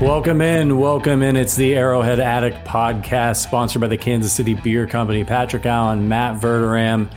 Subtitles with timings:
[0.00, 1.36] Welcome in, welcome in.
[1.36, 5.24] It's the Arrowhead Addict podcast, sponsored by the Kansas City Beer Company.
[5.24, 7.10] Patrick Allen, Matt Verderame.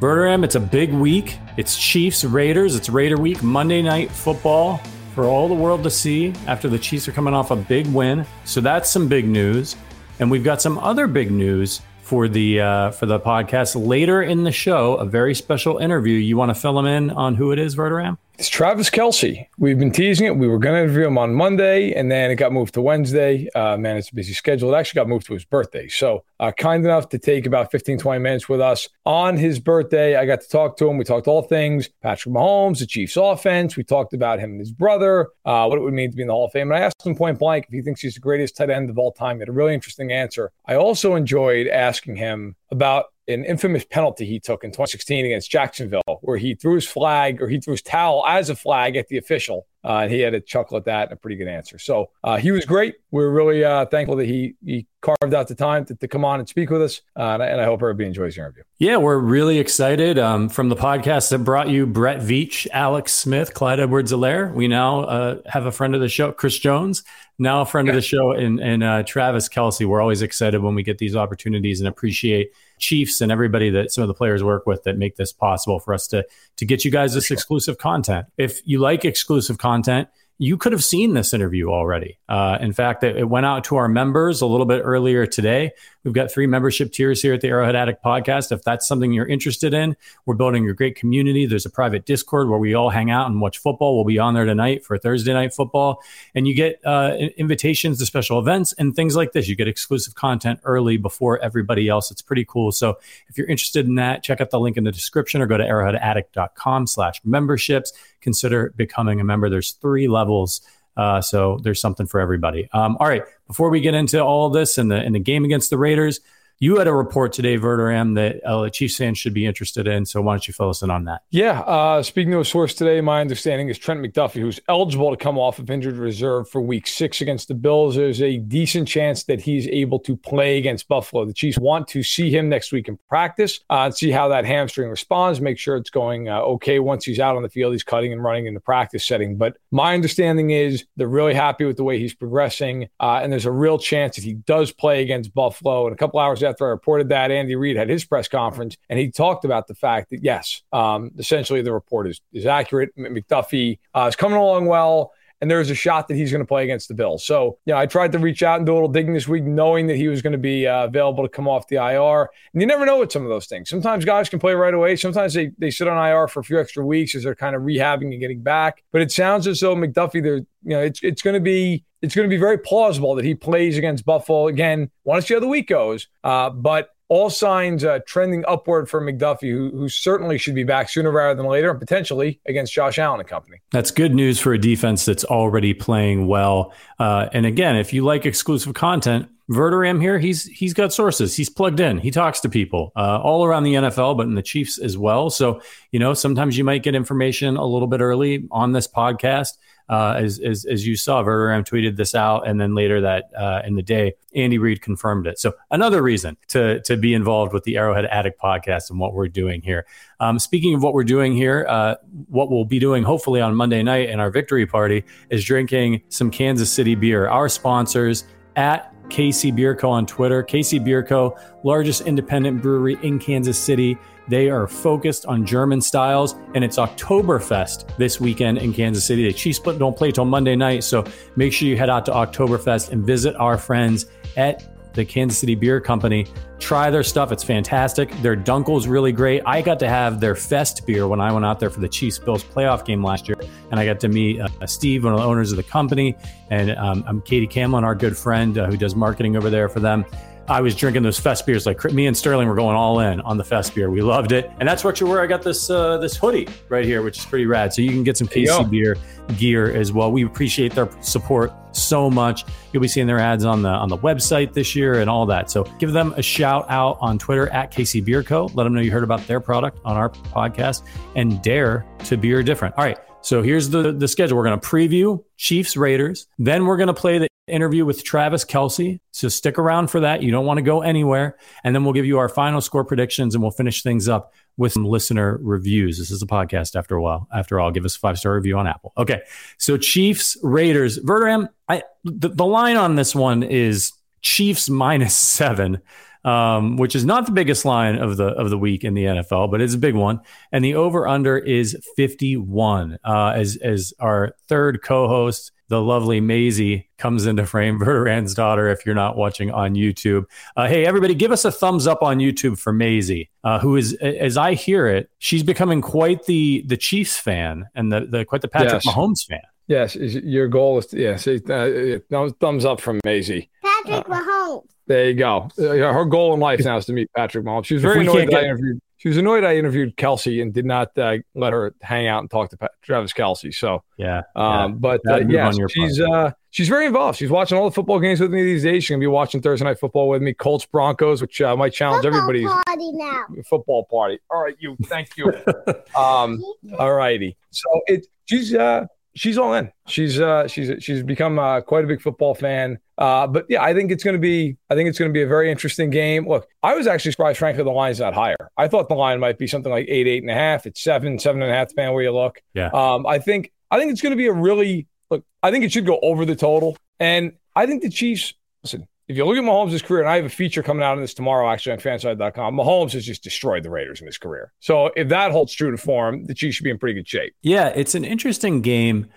[0.00, 1.38] Verderame, it's a big week.
[1.56, 2.74] It's Chiefs Raiders.
[2.74, 4.80] It's Raider week, Monday night football
[5.14, 8.26] for all the world to see after the Chiefs are coming off a big win.
[8.44, 9.76] So that's some big news,
[10.18, 14.42] and we've got some other big news for the uh, for the podcast later in
[14.44, 14.94] the show.
[14.94, 16.14] A very special interview.
[16.14, 18.16] You want to fill them in on who it is, Verderame?
[18.38, 19.48] It's Travis Kelce.
[19.58, 20.36] We've been teasing it.
[20.36, 23.48] We were going to interview him on Monday, and then it got moved to Wednesday.
[23.52, 24.72] Uh, man, it's a busy schedule.
[24.72, 25.88] It actually got moved to his birthday.
[25.88, 30.14] So, uh, kind enough to take about 15, 20 minutes with us on his birthday.
[30.14, 30.98] I got to talk to him.
[30.98, 33.76] We talked all things Patrick Mahomes, the Chiefs offense.
[33.76, 36.28] We talked about him and his brother, uh, what it would mean to be in
[36.28, 36.70] the Hall of Fame.
[36.70, 38.98] And I asked him point blank if he thinks he's the greatest tight end of
[38.98, 39.38] all time.
[39.38, 40.52] He had a really interesting answer.
[40.64, 46.18] I also enjoyed asking him about an infamous penalty he took in 2016 against Jacksonville,
[46.22, 49.18] where he threw his flag or he threw his towel as a flag at the
[49.18, 49.66] official.
[49.84, 51.78] Uh, and he had a chuckle at that and a pretty good answer.
[51.78, 52.96] So uh, he was great.
[53.10, 56.24] We are really uh, thankful that he he carved out the time to, to come
[56.24, 57.00] on and speak with us.
[57.16, 58.64] Uh, and, I, and, I, hope everybody enjoys the interview.
[58.78, 60.18] Yeah, we're really excited.
[60.18, 64.66] Um, from the podcast that brought you Brett Veach, Alex Smith, Clyde Edwards Helaire, we
[64.66, 67.04] now uh, have a friend of the show, Chris Jones,
[67.38, 67.92] now a friend yeah.
[67.92, 69.86] of the show, and, and uh, Travis Kelce.
[69.86, 74.02] We're always excited when we get these opportunities and appreciate Chiefs and everybody that some
[74.02, 76.24] of the players work with that make this possible for us to
[76.56, 78.26] to get you guys this exclusive content.
[78.36, 82.18] If you like exclusive content, you could have seen this interview already.
[82.28, 85.72] Uh, in fact, it, it, went out to our members a little bit earlier today.
[86.08, 88.50] We've got three membership tiers here at the Arrowhead Addict podcast.
[88.50, 91.44] If that's something you're interested in, we're building a great community.
[91.44, 93.94] There's a private Discord where we all hang out and watch football.
[93.94, 96.02] We'll be on there tonight for Thursday night football.
[96.34, 99.48] And you get uh, invitations to special events and things like this.
[99.48, 102.10] You get exclusive content early before everybody else.
[102.10, 102.72] It's pretty cool.
[102.72, 102.96] So
[103.28, 105.64] if you're interested in that, check out the link in the description or go to
[105.64, 107.92] arrowheadaddict.com slash memberships.
[108.22, 109.50] Consider becoming a member.
[109.50, 110.62] There's three levels
[110.98, 112.68] uh, so there's something for everybody.
[112.72, 115.70] Um, all right, before we get into all this and the in the game against
[115.70, 116.20] the Raiders,
[116.60, 120.04] you had a report today, Verderame, that uh, Chiefs fans should be interested in.
[120.06, 121.22] So why don't you fill us in on that?
[121.30, 121.60] Yeah.
[121.60, 125.38] Uh, speaking to a source today, my understanding is Trent McDuffie, who's eligible to come
[125.38, 127.94] off of injured reserve for week six against the Bills.
[127.94, 131.24] There's a decent chance that he's able to play against Buffalo.
[131.24, 134.44] The Chiefs want to see him next week in practice uh, and see how that
[134.44, 137.72] hamstring responds, make sure it's going uh, okay once he's out on the field.
[137.72, 139.36] He's cutting and running in the practice setting.
[139.36, 142.88] But my understanding is they're really happy with the way he's progressing.
[142.98, 146.18] Uh, and there's a real chance that he does play against Buffalo in a couple
[146.18, 149.66] hours after I reported that, Andy Reid had his press conference, and he talked about
[149.66, 152.96] the fact that yes, um, essentially the report is is accurate.
[152.96, 156.64] McDuffie uh, is coming along well and there's a shot that he's going to play
[156.64, 157.24] against the Bills.
[157.24, 159.86] So, yeah, I tried to reach out and do a little digging this week, knowing
[159.86, 162.28] that he was going to be uh, available to come off the IR.
[162.52, 163.70] And you never know with some of those things.
[163.70, 164.96] Sometimes guys can play right away.
[164.96, 167.62] Sometimes they, they sit on IR for a few extra weeks as they're kind of
[167.62, 168.82] rehabbing and getting back.
[168.92, 172.28] But it sounds as though McDuffie, you know, it's it's going to be it's going
[172.28, 174.90] to be very plausible that he plays against Buffalo again.
[175.04, 179.00] Want to see how the week goes, uh, but all signs uh, trending upward for
[179.00, 182.98] McDuffie, who, who certainly should be back sooner rather than later, and potentially against Josh
[182.98, 183.58] Allen and company.
[183.70, 186.72] That's good news for a defense that's already playing well.
[186.98, 191.34] Uh, and again, if you like exclusive content, Verderame here, he's he's got sources.
[191.34, 191.96] He's plugged in.
[191.98, 195.30] He talks to people uh, all around the NFL, but in the Chiefs as well.
[195.30, 199.56] So you know, sometimes you might get information a little bit early on this podcast.
[199.88, 203.62] Uh, as, as, as you saw, Verderame tweeted this out, and then later that uh,
[203.64, 205.38] in the day, Andy Reid confirmed it.
[205.38, 209.28] So another reason to to be involved with the Arrowhead Addict podcast and what we're
[209.28, 209.86] doing here.
[210.20, 211.94] Um, speaking of what we're doing here, uh,
[212.28, 216.30] what we'll be doing hopefully on Monday night in our victory party is drinking some
[216.30, 217.28] Kansas City beer.
[217.28, 218.24] Our sponsors
[218.56, 219.90] at KC Beer Co.
[219.90, 220.42] on Twitter.
[220.42, 223.96] KC Beer Co., largest independent brewery in Kansas City.
[224.28, 229.24] They are focused on German styles, and it's Oktoberfest this weekend in Kansas City.
[229.24, 231.04] The Chiefs don't play till Monday night, so
[231.36, 234.06] make sure you head out to Oktoberfest and visit our friends
[234.36, 236.26] at the Kansas City Beer Company.
[236.58, 238.10] Try their stuff; it's fantastic.
[238.20, 239.42] Their Dunkel's really great.
[239.46, 242.18] I got to have their Fest beer when I went out there for the Chiefs
[242.18, 243.38] Bills playoff game last year,
[243.70, 246.16] and I got to meet uh, Steve, one of the owners of the company,
[246.50, 249.80] and um, I'm Katie Camlin, our good friend uh, who does marketing over there for
[249.80, 250.04] them.
[250.48, 251.66] I was drinking those fest beers.
[251.66, 253.90] Like me and Sterling were going all in on the fest beer.
[253.90, 255.20] We loved it, and that's what you wear.
[255.20, 257.74] I got this uh, this hoodie right here, which is pretty rad.
[257.74, 258.96] So you can get some KC beer
[259.36, 260.10] gear as well.
[260.10, 262.44] We appreciate their support so much.
[262.72, 265.50] You'll be seeing their ads on the on the website this year and all that.
[265.50, 268.46] So give them a shout out on Twitter at KC Beer Co.
[268.54, 270.82] Let them know you heard about their product on our podcast
[271.14, 272.74] and dare to beer different.
[272.78, 272.98] All right.
[273.20, 274.38] So here's the the schedule.
[274.38, 276.26] We're going to preview Chiefs Raiders.
[276.38, 279.00] Then we're going to play the interview with Travis Kelce.
[279.10, 280.22] So stick around for that.
[280.22, 281.36] You don't want to go anywhere.
[281.64, 284.72] And then we'll give you our final score predictions and we'll finish things up with
[284.72, 285.98] some listener reviews.
[285.98, 287.28] This is a podcast after a while.
[287.32, 288.92] After all, give us a five star review on Apple.
[288.98, 289.22] Okay.
[289.56, 295.80] So Chiefs, Raiders, Verderame, I the, the line on this one is Chiefs minus seven.
[296.24, 299.52] Um, which is not the biggest line of the of the week in the NFL,
[299.52, 300.20] but it's a big one.
[300.50, 302.98] And the over under is 51.
[303.04, 308.84] Uh, as as our third co-host the lovely Maisie comes into frame, Verderame's daughter, if
[308.84, 310.24] you're not watching on YouTube.
[310.56, 313.94] Uh, hey, everybody, give us a thumbs up on YouTube for Maisie, uh, who is,
[313.94, 318.42] as I hear it, she's becoming quite the the Chiefs fan and the, the quite
[318.42, 318.86] the Patrick yes.
[318.86, 319.40] Mahomes fan.
[319.66, 321.16] Yes, your goal is to, yeah.
[321.16, 321.98] See, uh,
[322.40, 323.50] thumbs up from Maisie.
[323.62, 324.64] Patrick uh, Mahomes.
[324.86, 325.50] There you go.
[325.58, 327.66] Uh, her goal in life now is to meet Patrick Mahomes.
[327.66, 330.52] She was very annoyed that get, I interviewed she was annoyed I interviewed Kelce and
[330.52, 333.54] did not uh, let her hang out and talk to Travis Kelce.
[333.54, 334.68] So yeah, um, yeah.
[334.68, 337.16] but uh, yeah, she's uh, she's very involved.
[337.16, 338.84] She's watching all the football games with me these days.
[338.84, 342.02] She's gonna be watching Thursday night football with me, Colts Broncos, which uh, might challenge
[342.02, 343.24] football everybody's party now.
[343.48, 344.18] football party.
[344.30, 344.76] All right, you.
[344.84, 345.32] Thank you.
[345.96, 346.42] um,
[346.78, 347.36] all righty.
[347.50, 348.86] So it she's uh
[349.18, 349.70] she's all in.
[349.86, 352.78] She's uh, she's she's become uh, quite a big football fan.
[352.96, 355.22] Uh, but yeah, I think it's going to be I think it's going to be
[355.22, 356.28] a very interesting game.
[356.28, 358.36] Look, I was actually surprised, frankly, the line's not higher.
[358.56, 360.66] I thought the line might be something like eight, eight and a half.
[360.66, 362.40] It's seven, seven and a half, depending where you look.
[362.54, 362.70] Yeah.
[362.72, 365.24] Um, I think I think it's going to be a really look.
[365.42, 368.34] I think it should go over the total, and I think the Chiefs.
[368.62, 371.00] Listen, if you look at Mahomes' career, and I have a feature coming out on
[371.00, 374.52] this tomorrow actually on fansided.com, Mahomes has just destroyed the Raiders in his career.
[374.60, 377.34] So if that holds true to form, the Chiefs should be in pretty good shape.
[377.40, 379.08] Yeah, it's an interesting game.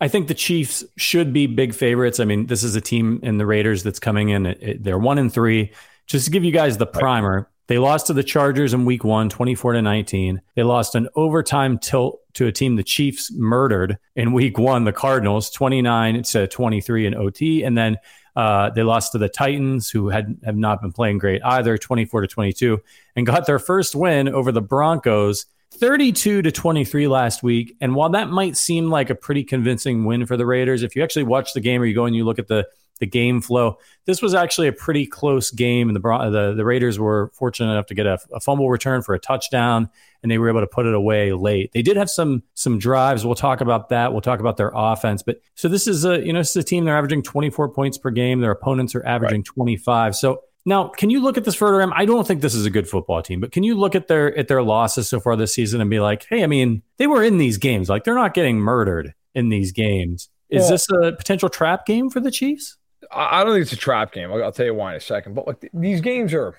[0.00, 2.20] I think the Chiefs should be big favorites.
[2.20, 4.46] I mean, this is a team in the Raiders that's coming in.
[4.46, 5.72] It, it, they're one and three.
[6.06, 9.28] Just to give you guys the primer, they lost to the Chargers in week one,
[9.28, 10.40] 24 to 19.
[10.54, 14.92] They lost an overtime tilt to a team the Chiefs murdered in week one, the
[14.92, 17.62] Cardinals, 29 to 23 in OT.
[17.62, 17.98] And then
[18.36, 22.22] uh, they lost to the Titans, who had have not been playing great either, 24
[22.22, 22.80] to 22,
[23.16, 27.76] and got their first win over the Broncos 32 to 23 last week.
[27.80, 31.02] And while that might seem like a pretty convincing win for the Raiders, if you
[31.02, 32.66] actually watch the game or you go and you look at the
[33.00, 35.88] the game flow, this was actually a pretty close game.
[35.88, 39.14] And the the, the Raiders were fortunate enough to get a, a fumble return for
[39.14, 39.90] a touchdown,
[40.22, 41.72] and they were able to put it away late.
[41.72, 43.26] They did have some some drives.
[43.26, 44.12] We'll talk about that.
[44.12, 45.22] We'll talk about their offense.
[45.22, 46.84] But so this is a you know this is a team.
[46.84, 48.40] They're averaging 24 points per game.
[48.40, 49.54] Their opponents are averaging right.
[49.54, 50.14] 25.
[50.14, 51.90] So now, can you look at this further?
[51.94, 54.36] I don't think this is a good football team, but can you look at their
[54.36, 57.22] at their losses so far this season and be like, hey, I mean, they were
[57.22, 57.88] in these games.
[57.88, 60.28] Like they're not getting murdered in these games.
[60.50, 62.76] Is well, this a potential trap game for the Chiefs?
[63.12, 64.30] I don't think it's a trap game.
[64.32, 65.34] I'll, I'll tell you why in a second.
[65.34, 66.54] But like these games are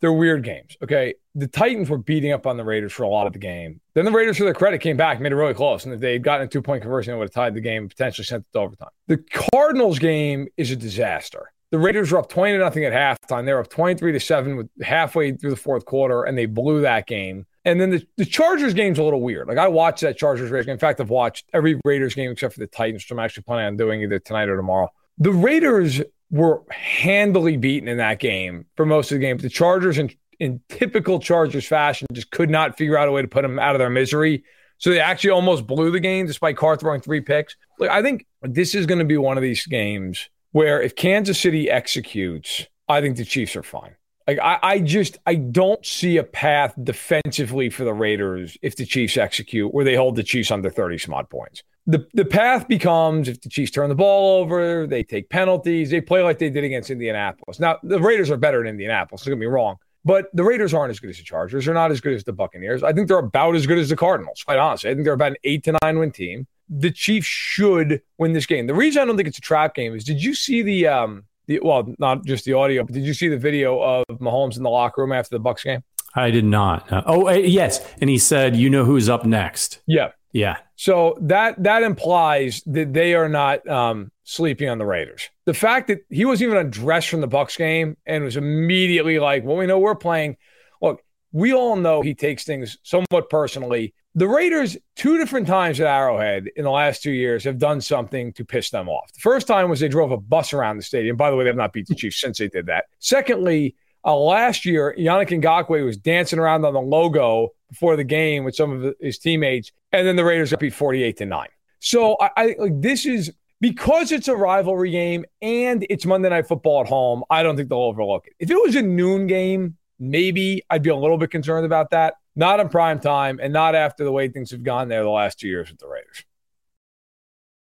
[0.00, 0.76] they're weird games.
[0.82, 1.14] Okay.
[1.34, 3.80] The Titans were beating up on the Raiders for a lot of the game.
[3.94, 5.84] Then the Raiders, for their credit, came back, made it really close.
[5.84, 7.88] And if they had gotten a two point conversion, they would have tied the game,
[7.88, 8.90] potentially sent it to overtime.
[9.06, 9.16] The
[9.50, 11.50] Cardinals game is a disaster.
[11.70, 13.46] The Raiders were up 20 to nothing at halftime.
[13.46, 16.82] They were up 23 to 7 with halfway through the fourth quarter, and they blew
[16.82, 17.46] that game.
[17.64, 19.48] And then the, the Chargers game's a little weird.
[19.48, 20.74] Like I watched that Chargers Raiders game.
[20.74, 23.66] In fact, I've watched every Raiders game except for the Titans, which I'm actually planning
[23.66, 24.92] on doing either tonight or tomorrow.
[25.18, 29.38] The Raiders were handily beaten in that game for most of the game.
[29.38, 33.28] The Chargers, in, in typical Chargers fashion, just could not figure out a way to
[33.28, 34.42] put them out of their misery.
[34.78, 37.56] So they actually almost blew the game despite Carr throwing three picks.
[37.78, 41.40] Like I think this is going to be one of these games where if Kansas
[41.40, 43.94] City executes, I think the Chiefs are fine.
[44.26, 48.86] Like I, I just I don't see a path defensively for the Raiders if the
[48.86, 51.62] Chiefs execute where they hold the Chiefs under 30 some odd points.
[51.86, 56.00] The the path becomes if the Chiefs turn the ball over, they take penalties, they
[56.00, 57.60] play like they did against Indianapolis.
[57.60, 59.76] Now the Raiders are better than Indianapolis, don't get me wrong.
[60.06, 61.64] But the Raiders aren't as good as the Chargers.
[61.64, 62.82] They're not as good as the Buccaneers.
[62.82, 64.90] I think they're about as good as the Cardinals, quite honestly.
[64.90, 68.46] I think they're about an eight to nine win team the Chiefs should win this
[68.46, 68.66] game.
[68.66, 71.24] The reason I don't think it's a trap game is did you see the um
[71.46, 74.62] the well not just the audio, but did you see the video of Mahomes in
[74.62, 75.82] the locker room after the Bucs game?
[76.16, 76.90] I did not.
[76.92, 80.58] Uh, oh, uh, yes, and he said, "You know who's up next." Yeah, yeah.
[80.76, 85.30] So that that implies that they are not um, sleeping on the Raiders.
[85.46, 89.44] The fact that he wasn't even undressed from the Bucs game and was immediately like,
[89.44, 90.36] "Well, we know we're playing."
[90.82, 95.88] Look, we all know he takes things somewhat personally the Raiders, two different times at
[95.88, 99.12] Arrowhead in the last two years, have done something to piss them off.
[99.12, 101.16] The first time was they drove a bus around the stadium.
[101.16, 102.84] By the way, they have not beat the Chiefs since they did that.
[103.00, 108.44] Secondly, uh, last year, Yannick Ngakoue was dancing around on the logo before the game
[108.44, 111.48] with some of his teammates, and then the Raiders got beat 48 to 9.
[111.80, 116.46] So I, I like this is because it's a rivalry game and it's Monday Night
[116.46, 117.24] Football at home.
[117.30, 118.34] I don't think they'll overlook it.
[118.38, 122.14] If it was a noon game, maybe I'd be a little bit concerned about that.
[122.36, 125.38] Not in prime time and not after the way things have gone there the last
[125.38, 126.24] two years with the Raiders.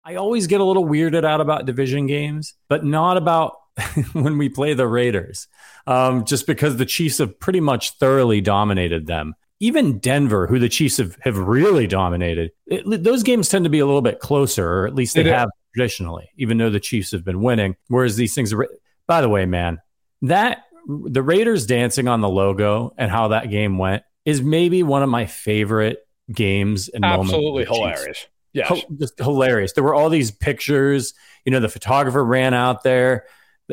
[0.04, 3.58] I always get a little weirded out about division games, but not about
[4.14, 5.48] when we play the Raiders,
[5.86, 9.36] um, just because the Chiefs have pretty much thoroughly dominated them.
[9.60, 13.80] Even Denver, who the Chiefs have, have really dominated, it, those games tend to be
[13.80, 17.24] a little bit closer, or at least they, have traditionally, even though the Chiefs have
[17.24, 17.76] been winning.
[17.88, 18.68] Whereas these things are,
[19.08, 19.80] by the way, man,
[20.24, 25.04] that the Raiders dancing on the logo and how that game went is maybe one
[25.04, 26.00] of my favorite
[26.32, 27.34] games and moments.
[27.34, 28.28] absolutely hilarious.
[28.54, 29.74] Yeah, just hilarious.
[29.74, 31.14] There were all these pictures.
[31.46, 33.26] You know, the photographer ran out there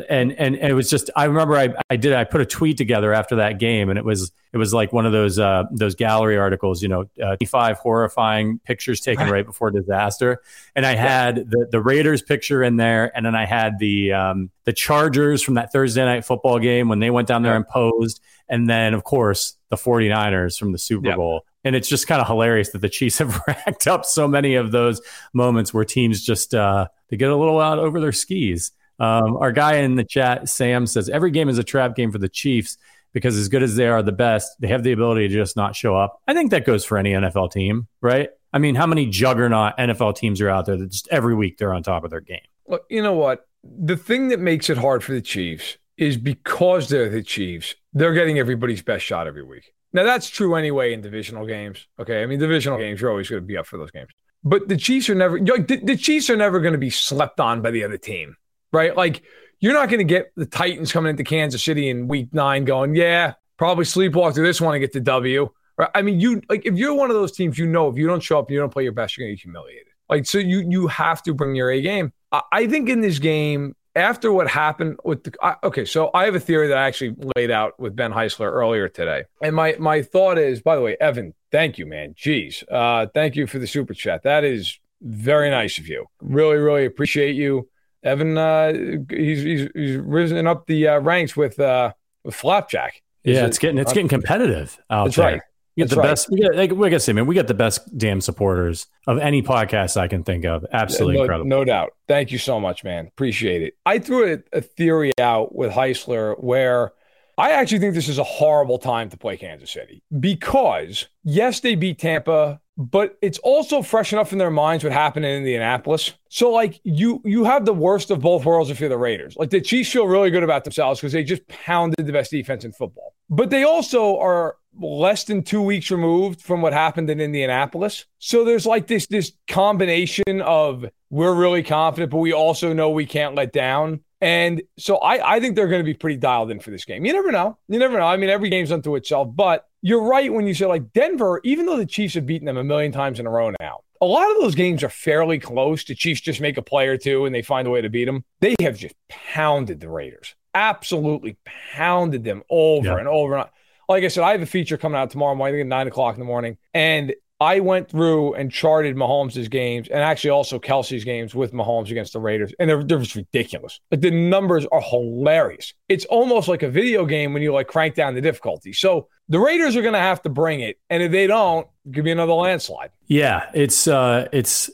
[0.09, 3.13] and and it was just I remember I, I did I put a tweet together
[3.13, 6.37] after that game and it was it was like one of those uh, those gallery
[6.37, 9.45] articles you know uh, 25 horrifying pictures taken right.
[9.45, 10.41] before disaster.
[10.75, 14.49] And I had the the Raiders picture in there and then I had the um,
[14.65, 18.21] the Chargers from that Thursday night football game when they went down there and posed.
[18.49, 21.45] And then of course the 49ers from the Super Bowl.
[21.63, 24.71] And it's just kind of hilarious that the Chiefs have racked up so many of
[24.71, 25.01] those
[25.33, 29.51] moments where teams just uh, they get a little out over their skis um, our
[29.51, 32.77] guy in the chat, Sam, says every game is a trap game for the Chiefs
[33.15, 35.75] because as good as they are the best, they have the ability to just not
[35.75, 36.21] show up.
[36.27, 38.29] I think that goes for any NFL team, right?
[38.51, 41.73] I mean, how many juggernaut NFL teams are out there that just every week they're
[41.73, 42.39] on top of their game?
[42.67, 43.47] Look, you know what?
[43.63, 48.13] The thing that makes it hard for the Chiefs is because they're the Chiefs, they're
[48.13, 49.73] getting everybody's best shot every week.
[49.93, 51.87] Now, that's true anyway in divisional games.
[51.99, 52.21] Okay.
[52.21, 54.09] I mean, divisional games, you're always going to be up for those games.
[54.43, 57.71] But the Chiefs are never, the Chiefs are never going to be slept on by
[57.71, 58.35] the other team
[58.75, 58.95] right?
[58.95, 59.23] Like
[59.59, 62.95] you're not going to get the Titans coming into Kansas City in week nine going,
[62.95, 65.49] yeah, probably sleepwalk through this one and get the W.
[65.77, 65.89] Right?
[65.95, 68.21] I mean, you like if you're one of those teams, you know, if you don't
[68.21, 69.87] show up, you don't play your best, you're going to get humiliated.
[70.09, 72.13] Like, so you you have to bring your A game.
[72.31, 76.25] I, I think in this game, after what happened with the I, okay, so I
[76.25, 79.75] have a theory that I actually laid out with Ben Heisler earlier today, and my
[79.79, 82.13] my thought is, by the way, Evan, thank you, man.
[82.13, 84.23] Jeez, uh, thank you for the super chat.
[84.23, 86.05] That is very nice of you.
[86.21, 87.67] Really, really appreciate you.
[88.05, 88.71] Evan, uh,
[89.09, 91.91] he's, he's, he's risen up the uh, ranks with uh,
[92.23, 93.01] with Flapjack.
[93.23, 95.25] He's yeah, it's getting it's getting competitive out That's there.
[95.25, 95.41] Right.
[95.75, 96.03] We get the right.
[96.03, 96.29] best.
[96.31, 99.41] We get, like, like I say, man, we get the best damn supporters of any
[99.41, 100.65] podcast I can think of.
[100.71, 101.49] Absolutely no, incredible.
[101.49, 101.89] No doubt.
[102.07, 103.07] Thank you so much, man.
[103.07, 103.73] Appreciate it.
[103.85, 106.93] I threw a, a theory out with Heisler where
[107.37, 111.75] I actually think this is a horrible time to play Kansas City because yes, they
[111.75, 116.13] beat Tampa but it's also fresh enough in their minds what happened in Indianapolis.
[116.29, 119.35] So like you you have the worst of both worlds if you're the Raiders.
[119.37, 122.65] Like the Chiefs feel really good about themselves because they just pounded the best defense
[122.65, 123.13] in football.
[123.29, 128.05] But they also are less than two weeks removed from what happened in Indianapolis.
[128.19, 133.05] So there's like this this combination of we're really confident, but we also know we
[133.05, 134.01] can't let down.
[134.21, 137.05] And so I, I think they're going to be pretty dialed in for this game.
[137.05, 137.57] You never know.
[137.67, 138.05] You never know.
[138.05, 141.67] I mean, every game's unto itself, but you're right when you say like Denver, even
[141.67, 144.31] though the Chiefs have beaten them a million times in a row now, a lot
[144.31, 145.85] of those games are fairly close.
[145.85, 148.05] The Chiefs just make a play or two and they find a way to beat
[148.05, 148.25] them.
[148.39, 151.37] They have just pounded the Raiders, absolutely
[151.75, 152.97] pounded them over yeah.
[152.97, 153.35] and over.
[153.37, 153.47] And
[153.87, 156.19] like I said, I have a feature coming out tomorrow morning at nine o'clock in
[156.19, 161.35] the morning, and I went through and charted Mahomes' games and actually also Kelce's games
[161.35, 163.79] with Mahomes against the Raiders, and they're, they're just ridiculous.
[163.91, 165.75] Like the numbers are hilarious.
[165.89, 168.73] It's almost like a video game when you like crank down the difficulty.
[168.73, 172.05] So the Raiders are going to have to bring it, and if they don't, give
[172.05, 172.91] me another landslide.
[173.07, 174.69] Yeah, it's uh, it's.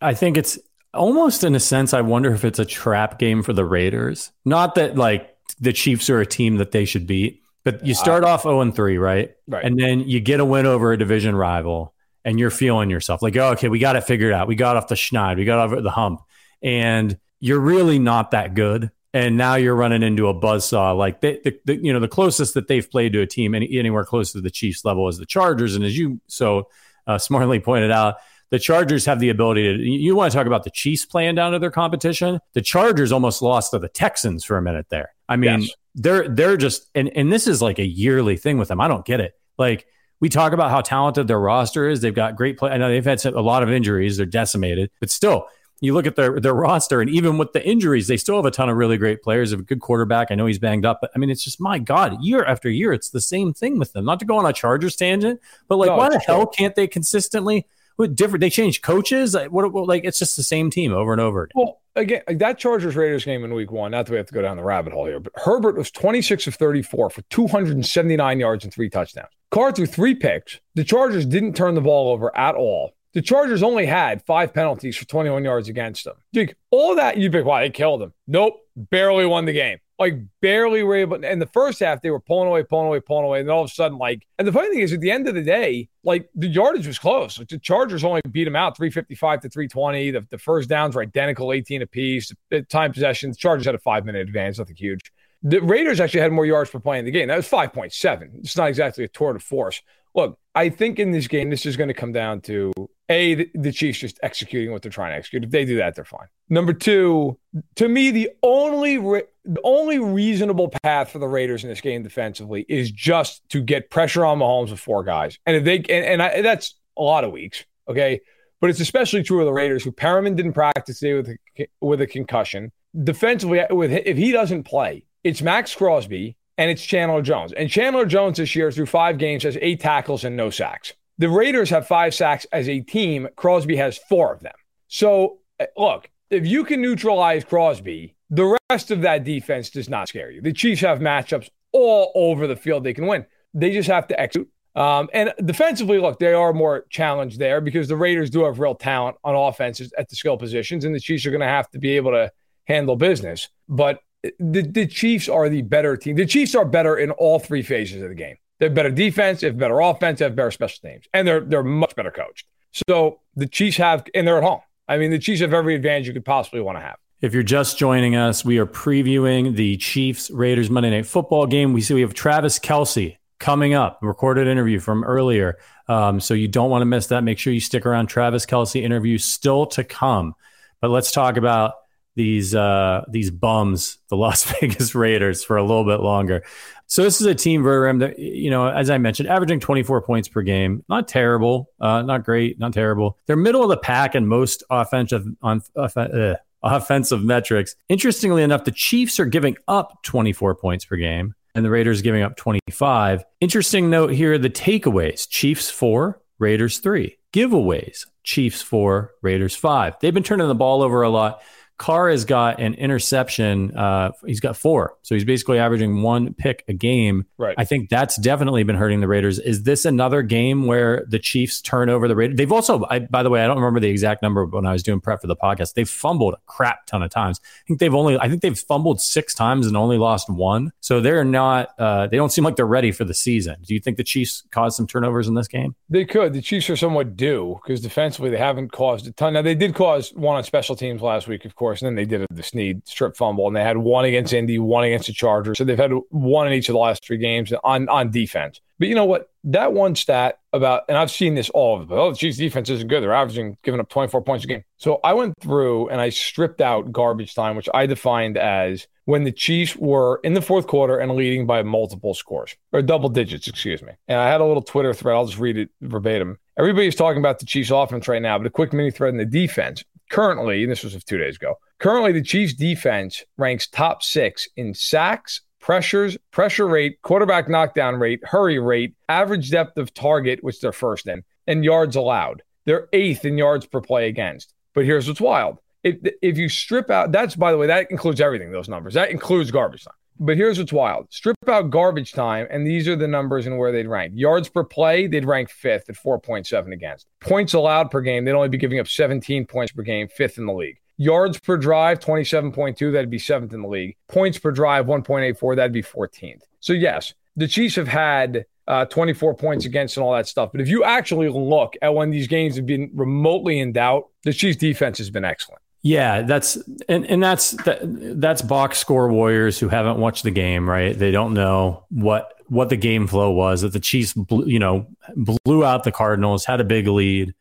[0.00, 0.58] I think it's
[0.92, 1.94] almost in a sense.
[1.94, 4.30] I wonder if it's a trap game for the Raiders.
[4.44, 7.40] Not that like the Chiefs are a team that they should beat.
[7.64, 9.34] But you start uh, off 0 and 3, right?
[9.48, 9.64] Right.
[9.64, 13.36] And then you get a win over a division rival and you're feeling yourself like,
[13.36, 14.48] oh, okay, we got it figured out.
[14.48, 16.20] We got off the schneid, we got off the hump,
[16.62, 18.90] and you're really not that good.
[19.14, 20.98] And now you're running into a buzzsaw.
[20.98, 23.78] Like they, the, the, you know, the closest that they've played to a team any,
[23.78, 25.76] anywhere close to the Chiefs level is the Chargers.
[25.76, 26.68] And as you so
[27.06, 28.16] uh, smartly pointed out,
[28.50, 29.82] the Chargers have the ability to.
[29.82, 32.40] You want to talk about the Chiefs playing down to their competition?
[32.52, 35.14] The Chargers almost lost to the Texans for a minute there.
[35.28, 35.70] I mean, yes.
[35.94, 38.80] they're they're just and and this is like a yearly thing with them.
[38.80, 39.34] I don't get it.
[39.58, 39.86] Like
[40.20, 42.00] we talk about how talented their roster is.
[42.00, 42.70] They've got great play.
[42.70, 44.16] I know they've had a lot of injuries.
[44.16, 45.48] They're decimated, but still,
[45.84, 48.50] you look at their their roster, and even with the injuries, they still have a
[48.50, 49.50] ton of really great players.
[49.50, 50.30] Have a good quarterback.
[50.30, 52.92] I know he's banged up, but I mean, it's just my God, year after year,
[52.92, 54.04] it's the same thing with them.
[54.04, 56.34] Not to go on a Chargers tangent, but like, no, why the true.
[56.34, 57.66] hell can't they consistently?
[57.96, 58.40] What different?
[58.40, 59.36] They change coaches.
[59.50, 61.44] What, what, Like it's just the same team over and over.
[61.44, 61.52] Again.
[61.54, 63.92] Well, again, that Chargers Raiders game in Week One.
[63.92, 66.20] Not that we have to go down the rabbit hole here, but Herbert was twenty
[66.20, 69.28] six of thirty four for two hundred and seventy nine yards and three touchdowns.
[69.52, 70.58] Carr threw three picks.
[70.74, 72.96] The Chargers didn't turn the ball over at all.
[73.14, 76.16] The Chargers only had five penalties for 21 yards against them.
[76.32, 78.12] Dude, all that you'd be like, wow, they killed them.
[78.26, 79.78] Nope, barely won the game.
[80.00, 81.22] like barely were able.
[81.22, 83.62] In the first half, they were pulling away, pulling away, pulling away, and then all
[83.62, 85.88] of a sudden, like, and the funny thing is, at the end of the day,
[86.02, 87.38] like the yardage was close.
[87.38, 90.10] Like, the Chargers only beat them out 355 to 320.
[90.10, 92.32] The, the first downs were identical, 18 apiece.
[92.50, 95.12] The time possession, the Chargers had a five minute advantage, nothing huge.
[95.44, 97.28] The Raiders actually had more yards per play in the game.
[97.28, 98.38] That was 5.7.
[98.38, 99.80] It's not exactly a tour de force.
[100.14, 102.72] Look, I think in this game, this is going to come down to
[103.08, 105.44] a the, Chiefs just executing what they're trying to execute.
[105.44, 106.28] If they do that, they're fine.
[106.48, 107.38] Number two,
[107.76, 112.02] to me, the only re- the only reasonable path for the Raiders in this game
[112.02, 116.04] defensively is just to get pressure on Mahomes with four guys, and if they and,
[116.04, 118.20] and I, that's a lot of weeks, okay.
[118.60, 122.00] But it's especially true of the Raiders, who Perriman didn't practice today with a, with
[122.00, 122.72] a concussion.
[123.02, 127.52] Defensively, with if he doesn't play, it's Maxx Crosby and it's Chandler Jones.
[127.52, 130.94] And Chandler Jones this year through five games has eight tackles and no sacks.
[131.18, 133.28] The Raiders have five sacks as a team.
[133.36, 134.54] Crosby has four of them.
[134.88, 140.08] So, eh, look, if you can neutralize Crosby, the rest of that defense does not
[140.08, 140.42] scare you.
[140.42, 143.26] The Chiefs have matchups all over the field they can win.
[143.52, 144.48] They just have to execute.
[144.74, 148.74] Um, and defensively, look, they are more challenged there because the Raiders do have real
[148.74, 151.78] talent on offenses at the skill positions, and the Chiefs are going to have to
[151.78, 152.32] be able to
[152.64, 153.48] handle business.
[153.68, 154.00] But
[154.40, 156.16] the, the Chiefs are the better team.
[156.16, 158.36] The Chiefs are better in all three phases of the game.
[158.64, 161.40] They have better defense, they have better offense, they have better special teams, and they're
[161.40, 162.46] they're much better coached.
[162.88, 164.60] So the Chiefs have, and they're at home.
[164.88, 166.96] I mean, the Chiefs have every advantage you could possibly want to have.
[167.20, 171.74] If you're just joining us, we are previewing the Chiefs Raiders Monday Night Football game.
[171.74, 175.58] We see we have Travis Kelce coming up, recorded interview from earlier.
[175.86, 177.22] Um, so you don't want to miss that.
[177.22, 178.06] Make sure you stick around.
[178.06, 180.36] Travis Kelce interview still to come.
[180.80, 181.74] But let's talk about
[182.16, 186.44] these uh, these bums, the Las Vegas Raiders, for a little bit longer.
[186.86, 190.28] So this is a team Verderame that you know, as I mentioned, averaging 24 points
[190.28, 190.84] per game.
[190.88, 193.18] Not terrible, uh, not great, not terrible.
[193.26, 197.74] They're middle of the pack in most offensive on uh, offensive metrics.
[197.88, 202.22] Interestingly enough, the Chiefs are giving up 24 points per game, and the Raiders giving
[202.22, 203.24] up 25.
[203.40, 207.18] Interesting note here: the takeaways: Chiefs four, Raiders three.
[207.32, 209.94] Giveaways: Chiefs four, Raiders five.
[210.00, 211.42] They've been turning the ball over a lot.
[211.76, 213.76] Carr has got an interception.
[213.76, 217.26] Uh, he's got four, so he's basically averaging one pick a game.
[217.36, 217.54] Right.
[217.58, 219.40] I think that's definitely been hurting the Raiders.
[219.40, 222.36] Is this another game where the Chiefs turn over the Raiders?
[222.36, 224.84] They've also, I, by the way, I don't remember the exact number when I was
[224.84, 225.74] doing prep for the podcast.
[225.74, 227.40] They've fumbled a crap ton of times.
[227.42, 230.72] I think they've only, I think they've fumbled six times and only lost one.
[230.80, 233.56] So they're not, uh, they don't seem like they're ready for the season.
[233.62, 235.74] Do you think the Chiefs caused some turnovers in this game?
[235.90, 236.34] They could.
[236.34, 239.32] The Chiefs are somewhat due because defensively they haven't caused a ton.
[239.32, 241.80] Now they did cause one on special teams last week, of course course.
[241.80, 244.84] And then they did the Sneed strip fumble, and they had one against Indy, one
[244.84, 245.56] against the Chargers.
[245.56, 248.60] So they've had one in each of the last three games on on defense.
[248.78, 249.30] But you know what?
[249.44, 251.94] That one stat about, and I've seen this all of it.
[251.94, 253.02] Oh, the Chiefs defense isn't good.
[253.02, 254.64] They're averaging giving up 24 points a game.
[254.78, 259.24] So I went through and I stripped out garbage time, which I defined as when
[259.24, 263.46] the Chiefs were in the fourth quarter and leading by multiple scores or double digits,
[263.46, 263.92] excuse me.
[264.08, 265.14] And I had a little Twitter thread.
[265.14, 266.38] I'll just read it verbatim.
[266.58, 269.24] Everybody's talking about the Chiefs offense right now, but a quick mini thread in the
[269.24, 274.48] defense currently, and this was two days ago, currently the Chiefs defense ranks top six
[274.56, 280.60] in sacks, pressures, pressure rate, quarterback knockdown rate, hurry rate, average depth of target, which
[280.60, 282.42] they're first in, and yards allowed.
[282.66, 284.52] They're eighth in yards per play against.
[284.74, 285.58] But here's what's wild.
[285.82, 288.94] If, if you strip out, that's by the way, that includes everything, those numbers.
[288.94, 289.94] That includes garbage time.
[290.18, 293.72] But here's what's wild strip out garbage time, and these are the numbers and where
[293.72, 294.12] they'd rank.
[294.14, 297.06] Yards per play, they'd rank fifth at 4.7 against.
[297.20, 300.46] Points allowed per game, they'd only be giving up 17 points per game, fifth in
[300.46, 300.78] the league.
[300.96, 303.96] Yards per drive, 27.2, that'd be seventh in the league.
[304.08, 306.42] Points per drive, 1.84, that'd be 14th.
[306.60, 310.50] So, yes, the Chiefs have had uh, 24 points against and all that stuff.
[310.52, 314.32] But if you actually look at when these games have been remotely in doubt, the
[314.32, 315.60] Chiefs defense has been excellent.
[315.84, 316.56] Yeah, that's
[316.88, 317.80] and and that's that,
[318.18, 320.98] that's box score warriors who haven't watched the game, right?
[320.98, 323.60] They don't know what what the game flow was.
[323.60, 327.34] That the Chiefs, blew, you know, blew out the Cardinals, had a big lead.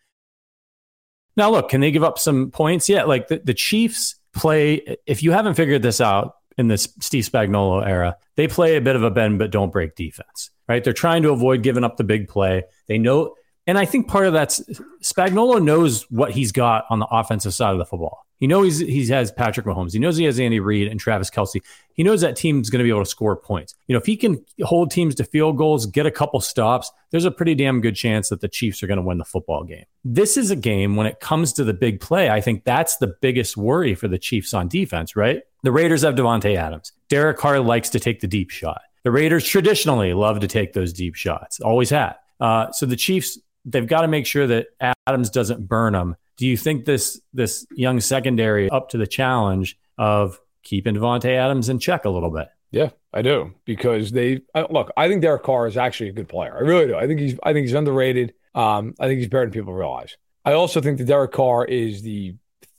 [1.38, 2.89] Now, look, can they give up some points?
[2.89, 4.97] Yeah, like the, the Chiefs play.
[5.06, 8.97] If you haven't figured this out in this Steve Spagnuolo era, they play a bit
[8.97, 10.84] of a bend but don't break defense, right?
[10.84, 12.63] They're trying to avoid giving up the big play.
[12.88, 14.60] They know and I think part of that's
[15.01, 18.25] Spagnuolo knows what he's got on the offensive side of the football.
[18.43, 19.93] He knows he has Patrick Mahomes.
[19.93, 21.62] He knows he has Andy Reid and Travis Kelce.
[21.93, 23.73] He knows that team's going to be able to score points.
[23.88, 27.23] You know, if he can hold teams to field goals, get a couple stops, there's
[27.23, 29.86] a pretty damn good chance that the Chiefs are going to win the football game.
[30.03, 32.29] This is a game when it comes to the big play.
[32.29, 35.43] I think that's the biggest worry for the Chiefs on defense, right?
[35.62, 36.91] The Raiders have Davante Adams.
[37.08, 38.82] Derek Carr likes to take the deep shot.
[39.03, 42.17] The Raiders traditionally love to take those deep shots, always have.
[42.41, 44.67] Uh, so the Chiefs they've got to make sure that
[45.08, 46.15] Adams doesn't burn them.
[46.38, 51.69] Do you think this this young secondary up to the challenge of keeping Davante Adams
[51.69, 52.48] in check a little bit.
[52.72, 54.91] Yeah, I do because they look.
[54.98, 56.56] I think Derek Carr is actually a good player.
[56.56, 56.96] I really do.
[56.96, 57.38] I think he's.
[57.43, 58.34] I think he's underrated.
[58.56, 60.17] Um, I think he's better than people realize.
[60.43, 62.36] I also think that Derek Carr is the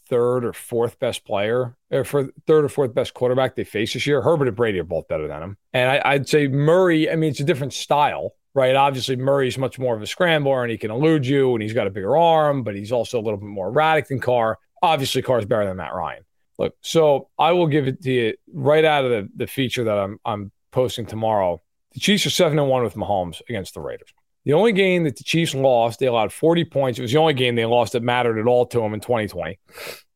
[0.08, 4.06] third or fourth best player, or for third or fourth best quarterback they face this
[4.06, 4.20] year.
[4.20, 7.08] Herbert and Brady are both better than him, and I, I'd say Murray.
[7.08, 8.74] I mean, it's a different style, right?
[8.74, 11.86] Obviously, Murray's much more of a scrambler, and he can elude you, and he's got
[11.86, 14.58] a bigger arm, but he's also a little bit more erratic than Carr.
[14.82, 16.24] Obviously, Carr's better than Matt Ryan.
[16.58, 19.98] Look, so I will give it to you right out of the, the feature that
[19.98, 21.60] I'm I'm posting tomorrow.
[21.92, 24.12] The Chiefs are seven and one with Mahomes against the Raiders.
[24.44, 26.98] The only game that the Chiefs lost, they allowed 40 points.
[26.98, 29.58] It was the only game they lost that mattered at all to them in 2020.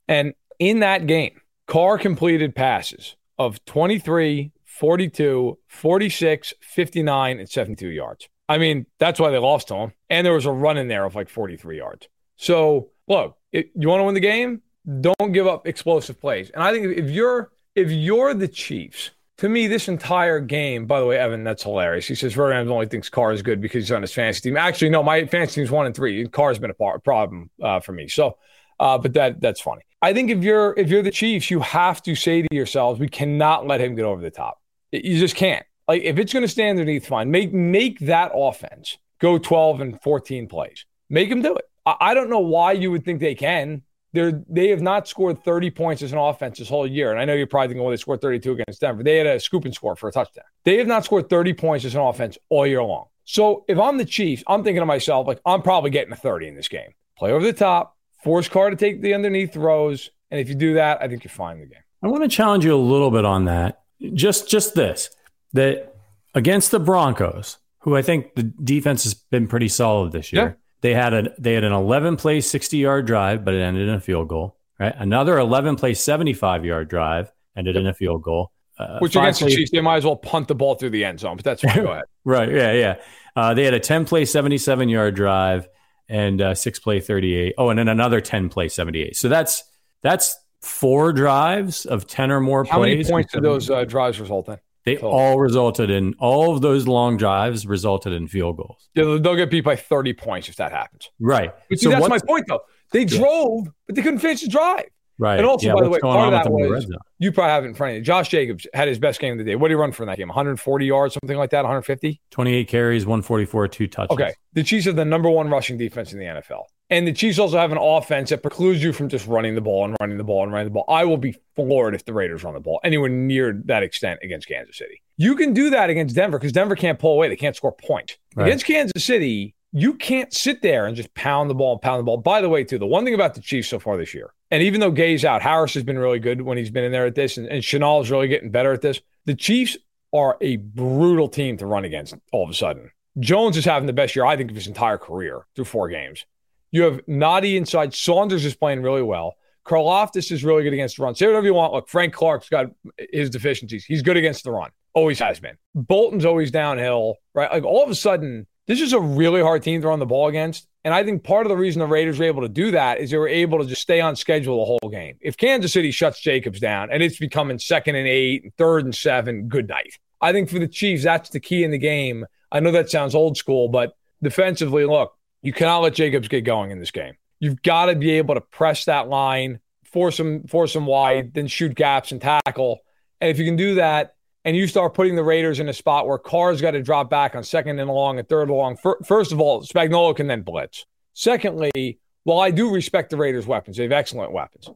[0.06, 8.28] And in that game, Carr completed passes of 23, 42, 46, 59, and 72 yards.
[8.48, 9.92] I mean, that's why they lost to him.
[10.08, 12.08] And there was a run in there of like 43 yards.
[12.36, 14.62] So, look, it, you want to win the game?
[15.00, 16.50] Don't give up explosive plays.
[16.50, 21.00] And I think if you're if you're the Chiefs, to me, this entire game, by
[21.00, 22.06] the way, Evan, that's hilarious.
[22.06, 24.56] He says Vernon only thinks Carr is good because he's on his fantasy team.
[24.56, 26.26] Actually, no, my fantasy team's one and three.
[26.28, 28.08] Carr's been a par- problem uh, for me.
[28.08, 28.38] So,
[28.80, 29.82] uh, but that that's funny.
[30.00, 33.08] I think if you're if you're the Chiefs, you have to say to yourselves, we
[33.08, 34.60] cannot let him get over the top.
[34.92, 35.64] You just can't.
[35.86, 37.30] Like if it's going to stay underneath, fine.
[37.30, 40.84] Make make that offense go 12 and 14 plays.
[41.10, 41.64] Make them do it.
[41.86, 43.82] I, I don't know why you would think they can.
[44.12, 47.10] They're, they have not scored 30 points as an offense this whole year.
[47.10, 49.02] And I know you're probably thinking, well, they scored 32 against Denver.
[49.02, 50.44] They had a scoop and score for a touchdown.
[50.64, 53.06] They have not scored 30 points as an offense all year long.
[53.24, 56.48] So if I'm the Chiefs, I'm thinking to myself, like, I'm probably getting a 30
[56.48, 56.94] in this game.
[57.18, 60.10] Play over the top, force Carr to take the underneath throws.
[60.30, 61.82] And if you do that, I think you're fine in the game.
[62.02, 63.82] I want to challenge you a little bit on that.
[64.14, 65.10] Just just this
[65.52, 65.94] that
[66.34, 70.42] against the Broncos, who I think the defense has been pretty solid this year.
[70.42, 70.52] Yeah.
[70.80, 73.94] They had a they had an 11 play 60 yard drive, but it ended in
[73.94, 74.56] a field goal.
[74.78, 77.82] Right, another 11 play 75 yard drive ended yep.
[77.82, 78.52] in a field goal.
[78.78, 81.04] Uh, Which against play, the Chiefs, they might as well punt the ball through the
[81.04, 81.34] end zone.
[81.36, 81.82] But that's fine.
[81.82, 82.04] Go ahead.
[82.24, 82.48] right?
[82.48, 82.96] Yeah, yeah.
[83.34, 85.68] Uh, they had a 10 play 77 yard drive
[86.08, 87.54] and uh, six play 38.
[87.58, 89.16] Oh, and then another 10 play 78.
[89.16, 89.64] So that's
[90.02, 92.92] that's four drives of 10 or more How plays.
[92.92, 94.58] How many points did those uh, drives result in?
[94.84, 98.88] They all resulted in all of those long drives resulted in field goals.
[98.94, 101.10] Yeah, they'll get beat by 30 points if that happens.
[101.20, 101.50] Right.
[101.68, 102.60] But see, so that's my point though.
[102.90, 103.70] They drove, yeah.
[103.86, 104.86] but they couldn't finish the drive.
[105.18, 105.38] Right.
[105.38, 106.86] And also, yeah, by the way, part of that was
[107.18, 108.02] you probably have it in front of you.
[108.02, 109.56] Josh Jacobs had his best game of the day.
[109.56, 110.28] What did he run for in that game?
[110.28, 112.20] 140 yards, something like that, 150?
[112.30, 114.10] 28 carries, 144, two touches.
[114.12, 114.32] Okay.
[114.52, 116.64] The Chiefs are the number one rushing defense in the NFL.
[116.90, 119.84] And the Chiefs also have an offense that precludes you from just running the ball
[119.84, 120.86] and running the ball and running the ball.
[120.88, 124.48] I will be floored if the Raiders run the ball anywhere near that extent against
[124.48, 125.02] Kansas City.
[125.16, 127.28] You can do that against Denver because Denver can't pull away.
[127.28, 128.16] They can't score points.
[128.34, 128.46] Right.
[128.46, 132.04] Against Kansas City, you can't sit there and just pound the ball and pound the
[132.04, 132.16] ball.
[132.16, 134.62] By the way, too, the one thing about the Chiefs so far this year, and
[134.62, 137.14] even though Gay's out, Harris has been really good when he's been in there at
[137.14, 139.00] this, and, and Chenal is really getting better at this.
[139.26, 139.76] The Chiefs
[140.12, 142.90] are a brutal team to run against all of a sudden.
[143.18, 146.24] Jones is having the best year, I think, of his entire career through four games.
[146.70, 147.94] You have Nnadi inside.
[147.94, 149.34] Saunders is playing really well.
[149.64, 151.14] Karlaftis is really good against the run.
[151.14, 151.74] Say whatever you want.
[151.74, 152.66] Look, Frank Clark's got
[153.12, 153.84] his deficiencies.
[153.84, 154.70] He's good against the run.
[154.94, 155.56] Always has been.
[155.74, 157.52] Bolton's always downhill, right?
[157.52, 160.28] Like all of a sudden, this is a really hard team to run the ball
[160.28, 160.66] against.
[160.84, 163.10] And I think part of the reason the Raiders were able to do that is
[163.10, 165.16] they were able to just stay on schedule the whole game.
[165.20, 168.94] If Kansas City shuts Jacobs down and it's becoming second and eight, and third and
[168.94, 169.98] seven, good night.
[170.20, 172.24] I think for the Chiefs, that's the key in the game.
[172.50, 176.70] I know that sounds old school, but defensively, look, you cannot let Jacobs get going
[176.70, 177.14] in this game.
[177.40, 181.46] You've got to be able to press that line, force him, force him wide, then
[181.46, 182.80] shoot gaps and tackle.
[183.20, 184.14] And if you can do that,
[184.48, 187.34] and you start putting the Raiders in a spot where Carr's got to drop back
[187.34, 188.78] on second and long and third and long.
[189.04, 190.86] First of all, Spagnuolo can then blitz.
[191.12, 194.70] Secondly, while I do respect the Raiders' weapons, they have excellent weapons.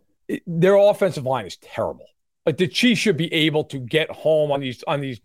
[0.46, 2.04] their offensive line is terrible.
[2.44, 5.22] Like the Chiefs should be able to get home on these on these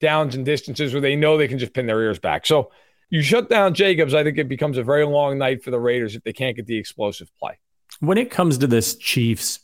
[0.00, 2.46] downs and distances where they know they can just pin their ears back.
[2.46, 2.72] So
[3.10, 6.16] you shut down Jacobs, I think it becomes a very long night for the Raiders
[6.16, 7.58] if they can't get the explosive play.
[8.00, 9.58] When it comes to this Chiefs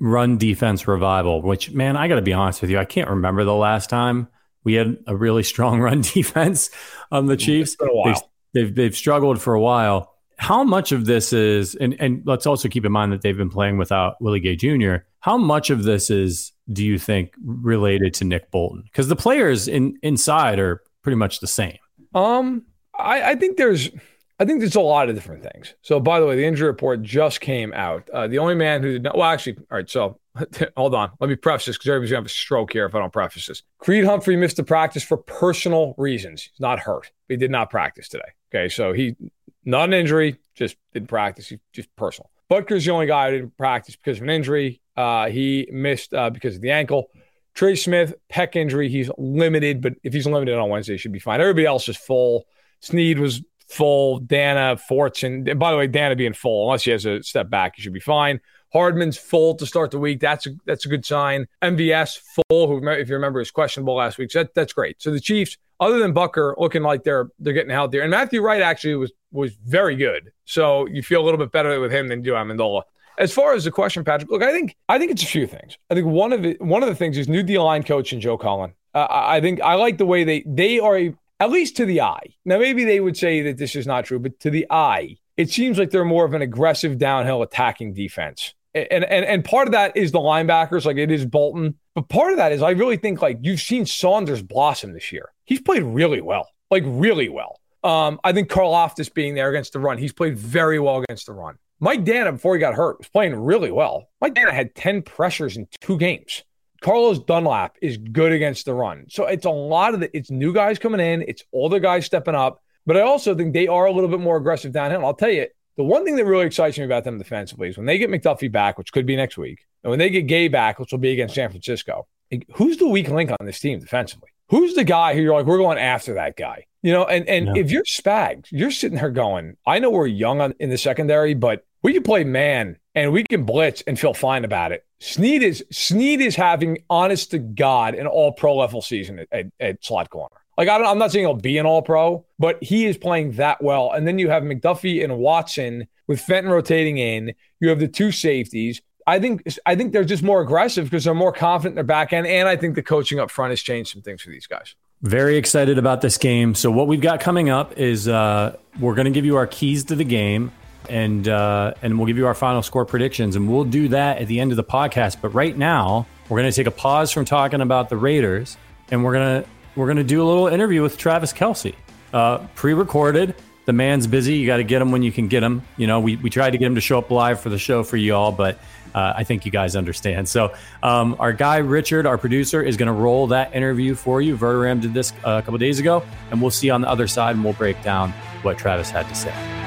[0.00, 3.44] run defense revival, which, man, I got to be honest with you, I can't remember
[3.44, 4.28] the last time
[4.64, 6.70] we had a really strong run defense
[7.10, 7.76] on the Chiefs.
[7.80, 8.16] They've,
[8.52, 10.12] they've, they've struggled for a while.
[10.38, 13.48] How much of this is, and, and let's also keep in mind that they've been
[13.48, 14.96] playing without Willie Gay Jr.
[15.20, 18.82] How much of this is, do you think, related to Nick Bolton?
[18.84, 21.78] Because the players in inside are pretty much the same.
[22.14, 22.66] Um,
[22.98, 23.90] I, I think there's
[24.38, 25.74] I think there's a lot of different things.
[25.80, 28.08] So, by the way, the injury report just came out.
[28.10, 29.88] Uh, the only man who did not, well, actually, all right.
[29.88, 30.18] So,
[30.76, 31.10] hold on.
[31.20, 33.46] Let me preface this because everybody's gonna have a stroke here if I don't preface
[33.46, 33.62] this.
[33.78, 36.42] Creed Humphrey missed the practice for personal reasons.
[36.42, 37.10] He's not hurt.
[37.28, 38.28] He did not practice today.
[38.54, 39.16] Okay, so he
[39.64, 41.48] not an injury, just didn't practice.
[41.48, 42.30] He just personal.
[42.48, 44.80] Butker's the only guy who didn't practice because of an injury.
[44.96, 47.08] Uh, he missed uh, because of the ankle.
[47.54, 48.88] Trey Smith, pec injury.
[48.88, 51.40] He's limited, but if he's limited on Wednesday, he should be fine.
[51.40, 52.44] Everybody else is full.
[52.80, 54.20] Sneed was full.
[54.20, 55.48] Danna, Fortson.
[55.50, 57.92] And by the way, Danna being full, unless he has a step back, he should
[57.92, 58.40] be fine.
[58.72, 60.20] Hardman's full to start the week.
[60.20, 61.46] That's a, that's a good sign.
[61.62, 62.18] MVS
[62.50, 64.30] full, who if you remember is questionable last week.
[64.30, 65.00] So that, that's great.
[65.00, 68.02] So the Chiefs, other than Butker, looking like they're they're getting out there.
[68.02, 70.30] And Matthew Wright actually was was very good.
[70.44, 72.82] So you feel a little bit better with him than you do Ammendola.
[73.18, 75.78] As far as the question, Patrick, look, I think I think it's a few things.
[75.90, 78.20] I think one of it, one of the things is new D line coach and
[78.20, 78.74] Joe Cullen.
[78.94, 82.00] Uh, I think I like the way they they are a, at least to the
[82.00, 82.34] eye.
[82.44, 85.50] Now maybe they would say that this is not true, but to the eye, it
[85.50, 88.54] seems like they're more of an aggressive downhill attacking defense.
[88.74, 91.76] And and and part of that is the linebackers, like it is Bolton.
[91.94, 95.32] But part of that is I really think like you've seen Saunders blossom this year.
[95.44, 97.60] He's played really well, like really well.
[97.84, 101.32] Um, I think Karlaftis being there against the run, he's played very well against the
[101.32, 101.56] run.
[101.78, 104.08] Mike Danna, before he got hurt, was playing really well.
[104.20, 106.42] Mike Danna had 10 pressures in two games.
[106.86, 109.06] Carlos Dunlap is good against the run.
[109.08, 112.36] So it's a lot of the, it's new guys coming in, it's older guys stepping
[112.36, 112.62] up.
[112.86, 115.04] But I also think they are a little bit more aggressive downhill.
[115.04, 117.86] I'll tell you, the one thing that really excites me about them defensively is when
[117.86, 120.78] they get McDuffie back, which could be next week, and when they get Gay back,
[120.78, 122.06] which will be against San Francisco,
[122.54, 124.28] who's the weak link on this team defensively?
[124.50, 126.66] Who's the guy who you're like, we're going after that guy?
[126.84, 127.62] You know, and and yeah.
[127.62, 131.34] if you're Spags, you're sitting there going, I know we're young on, in the secondary,
[131.34, 134.84] but we can play man and we can blitz and feel fine about it.
[135.00, 139.46] Sneed is Sneed is having honest to God an all pro level season at, at,
[139.60, 140.36] at slot corner.
[140.56, 143.62] Like I I'm not saying he'll be an all pro, but he is playing that
[143.62, 143.92] well.
[143.92, 147.34] And then you have McDuffie and Watson with Fenton rotating in.
[147.60, 148.80] You have the two safeties.
[149.06, 152.12] I think I think they're just more aggressive because they're more confident in their back
[152.12, 154.74] end, and I think the coaching up front has changed some things for these guys.
[155.02, 156.54] Very excited about this game.
[156.54, 159.84] So what we've got coming up is uh, we're going to give you our keys
[159.84, 160.50] to the game,
[160.88, 164.28] and uh, and we'll give you our final score predictions, and we'll do that at
[164.28, 165.20] the end of the podcast.
[165.20, 168.56] But right now, we're going to take a pause from talking about the Raiders,
[168.90, 169.44] and we're gonna
[169.74, 171.74] we're gonna do a little interview with Travis Kelce,
[172.12, 173.34] uh, pre-recorded.
[173.64, 174.34] The man's busy.
[174.34, 175.62] You got to get him when you can get him.
[175.76, 177.82] You know, we, we tried to get him to show up live for the show
[177.82, 178.60] for you all, but
[178.94, 180.28] uh, I think you guys understand.
[180.28, 184.36] So, um, our guy Richard, our producer, is going to roll that interview for you.
[184.36, 187.08] Verderame did this uh, a couple days ago, and we'll see you on the other
[187.08, 189.65] side, and we'll break down what Travis had to say.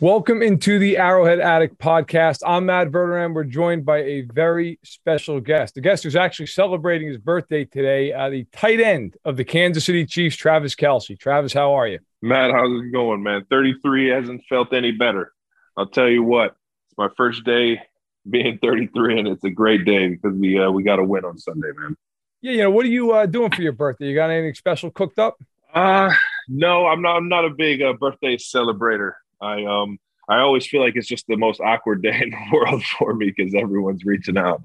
[0.00, 2.42] Welcome into the Arrowhead Addict podcast.
[2.46, 3.32] I'm Matt Verderame.
[3.32, 8.12] We're joined by a very special guest, a guest who's actually celebrating his birthday today,
[8.12, 11.18] uh, the tight end of the Kansas City Chiefs, Travis Kelce.
[11.18, 11.98] Travis, how are you?
[12.20, 13.46] Matt, how's it going, man?
[13.48, 15.32] 33 hasn't felt any better.
[15.78, 16.56] I'll tell you what,
[16.88, 17.80] it's my first day
[18.28, 21.38] being 33, and it's a great day because we uh, we got a win on
[21.38, 21.96] Sunday, man.
[22.42, 24.08] Yeah, you know, what are you uh, doing for your birthday?
[24.08, 25.38] You got anything special cooked up?
[25.72, 26.12] Uh
[26.48, 27.16] no, I'm not.
[27.16, 29.12] I'm not a big uh, birthday celebrator.
[29.40, 32.82] I um I always feel like it's just the most awkward day in the world
[32.84, 34.62] for me because everyone's reaching out,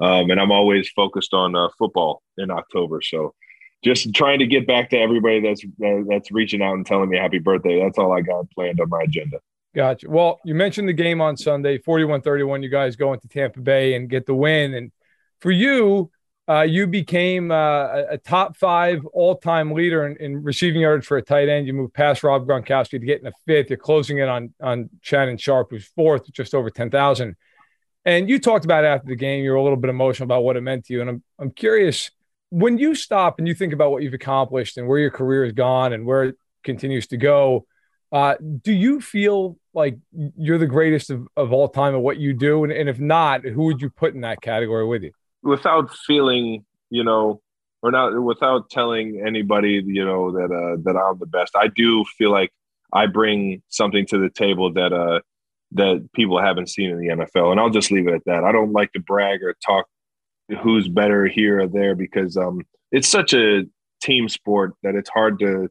[0.00, 3.00] um, and I'm always focused on uh, football in October.
[3.02, 3.34] So
[3.84, 7.18] just trying to get back to everybody that's uh, that's reaching out and telling me
[7.18, 7.80] happy birthday.
[7.80, 9.38] That's all I got planned on my agenda.
[9.74, 10.08] Gotcha.
[10.08, 12.62] Well, you mentioned the game on Sunday, 41 31.
[12.62, 14.74] You guys go into Tampa Bay and get the win.
[14.74, 14.92] And
[15.40, 16.10] for you,
[16.52, 21.16] uh, you became uh, a top five all time leader in, in, receiving yards for
[21.16, 21.66] a tight end.
[21.66, 23.70] You moved past Rob Gronkowski to get in the fifth.
[23.70, 27.36] You're closing it on, on Shannon Sharpe, who's fourth, just over 10,000.
[28.04, 30.56] And you talked about after the game, you were a little bit emotional about what
[30.56, 31.00] it meant to you.
[31.00, 32.10] And I'm, I'm curious
[32.50, 35.54] when you stop and you think about what you've accomplished and where your career has
[35.54, 36.34] gone and where it
[36.64, 37.66] continues to go,
[38.10, 39.96] uh, do you feel like
[40.36, 42.64] you're the greatest of, of all time at what you do?
[42.64, 45.12] And, and if not, who would you put in that category with you?
[45.42, 47.40] Without feeling, you know,
[47.82, 51.52] or not without telling anybody, you know, that uh, that I'm the best.
[51.56, 52.50] I do feel like
[52.92, 55.20] I bring something to the table that uh
[55.72, 58.44] that people haven't seen in the NFL, and I'll just leave it at that.
[58.44, 59.86] I don't like to brag or talk
[60.62, 63.64] who's better here or there because um it's such a
[64.02, 65.68] team sport that it's hard to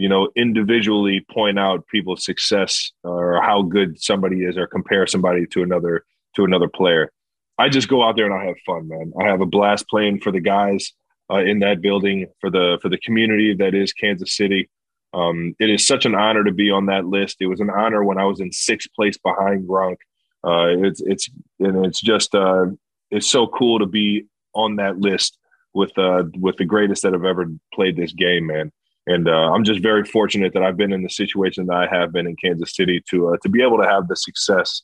[0.00, 5.44] you know, individually point out people's success or how good somebody is or compare somebody
[5.48, 7.12] to another to another player.
[7.60, 9.12] I just go out there and I have fun, man.
[9.20, 10.94] I have a blast playing for the guys
[11.30, 14.70] uh, in that building for the for the community that is Kansas City.
[15.12, 17.36] Um, it is such an honor to be on that list.
[17.40, 19.96] It was an honor when I was in sixth place behind Gronk.
[20.42, 22.66] Uh, it's it's and it's just uh,
[23.10, 25.36] it's so cool to be on that list
[25.74, 27.44] with uh, with the greatest that have ever
[27.74, 28.72] played this game, man.
[29.06, 32.10] And uh, I'm just very fortunate that I've been in the situation that I have
[32.10, 34.82] been in Kansas City to uh, to be able to have the success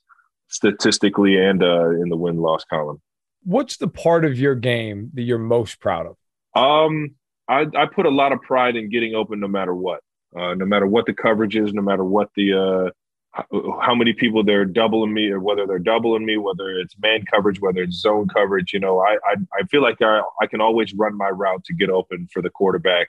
[0.48, 3.00] statistically and uh, in the win loss column.
[3.44, 6.16] What's the part of your game that you're most proud of?
[6.60, 7.14] Um,
[7.48, 10.00] I, I put a lot of pride in getting open no matter what,
[10.36, 12.90] uh, no matter what the coverage is, no matter what the uh,
[13.80, 17.60] how many people they're doubling me or whether they're doubling me, whether it's man coverage,
[17.60, 18.72] whether it's zone coverage.
[18.72, 21.74] You know, I I, I feel like I, I can always run my route to
[21.74, 23.08] get open for the quarterback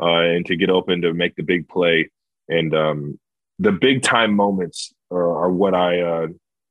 [0.00, 2.10] uh, and to get open to make the big play.
[2.48, 3.20] And um,
[3.58, 6.26] the big time moments are, are what I uh,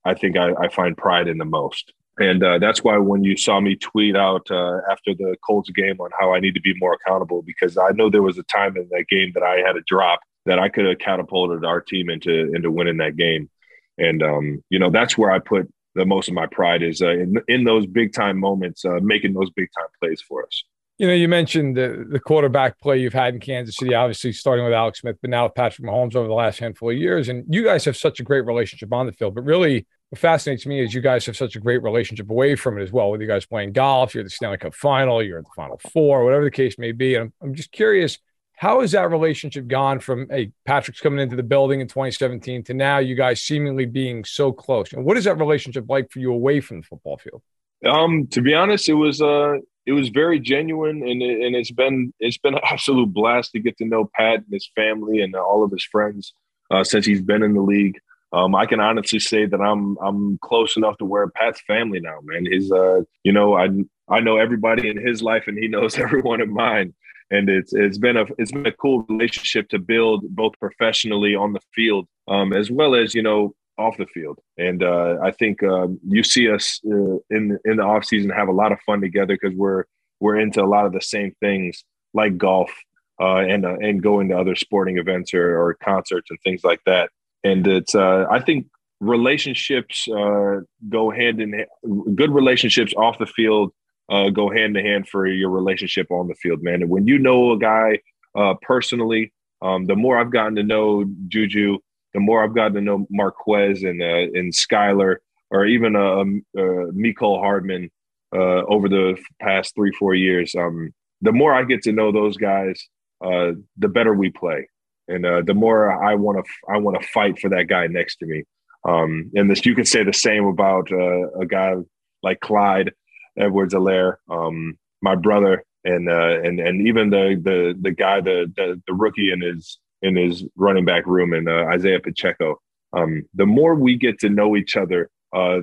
[0.08, 1.94] I think I, I, find pride in the most.
[2.20, 6.00] And uh, that's why when you saw me tweet out uh, after the Colts game
[6.00, 8.76] on how I need to be more accountable, because I know there was a time
[8.76, 12.10] in that game that I had a drop that I could have catapulted our team
[12.10, 13.50] into into winning that game.
[13.98, 17.10] And um, you know, that's where I put the most of my pride is uh,
[17.10, 20.64] in, in those big time moments, uh, making those big time plays for us.
[20.98, 24.66] You know, you mentioned the, the quarterback play you've had in Kansas City, obviously starting
[24.66, 27.30] with Alex Smith, but now with Patrick Mahomes over the last handful of years.
[27.30, 29.36] And you guys have such a great relationship on the field.
[29.36, 32.78] But really, what fascinates me is you guys have such a great relationship away from
[32.78, 33.12] it as well.
[33.12, 36.24] With you guys playing golf, you're the Stanley Cup final, you're at the Final Four,
[36.24, 37.16] whatever the case may be.
[37.16, 38.18] And I'm, I'm just curious
[38.58, 42.74] how has that relationship gone from, hey, Patrick's coming into the building in 2017 to
[42.74, 44.94] now you guys seemingly being so close?
[44.94, 47.44] And what is that relationship like for you away from the football field?
[47.86, 51.72] Um, to be honest, it was uh, it was very genuine, and it, and it's
[51.72, 55.36] been it's been an absolute blast to get to know Pat and his family and
[55.36, 56.34] all of his friends
[56.72, 58.00] uh, since he's been in the league.
[58.34, 62.20] Um, I can honestly say that I'm I'm close enough to where Pat's family now,
[62.24, 62.46] man.
[62.46, 63.70] His uh, you know, I
[64.10, 66.94] I know everybody in his life, and he knows everyone in mine
[67.30, 71.52] and it's it's been a it's been a cool relationship to build both professionally on
[71.52, 74.40] the field um, as well as you know off the field.
[74.58, 78.48] And uh, I think um, you see us uh, in in the off season have
[78.48, 79.86] a lot of fun together because we're
[80.20, 82.72] we're into a lot of the same things like golf
[83.20, 86.82] uh, and uh, and going to other sporting events or, or concerts and things like
[86.86, 87.10] that.
[87.48, 88.68] And it's uh, I think
[89.00, 92.16] relationships uh, go hand in hand.
[92.16, 93.72] Good relationships off the field
[94.10, 96.82] uh, go hand in hand for your relationship on the field, man.
[96.82, 98.00] And when you know a guy
[98.36, 101.80] uh, personally, um, the more I've gotten to know Juju,
[102.14, 105.18] the more I've gotten to know Marquez and uh, and Skylar,
[105.52, 107.90] or even uh, um, uh, Mecole Hardman
[108.34, 110.56] uh, over the past three four years.
[110.56, 112.88] Um, the more I get to know those guys,
[113.22, 114.70] uh, the better we play,
[115.08, 118.18] and uh, the more I want to I want to fight for that guy next
[118.18, 118.44] to me.
[118.88, 121.76] Um, and this you can say the same about uh, a guy
[122.24, 122.92] like Clyde
[123.38, 128.82] Edwards-Helaire, um, my brother, and uh, and and even the the the guy, the the,
[128.88, 132.60] the rookie in his in his running back room, and uh, Isaiah Pacheco.
[132.94, 135.60] Um, the more we get to know each other, uh,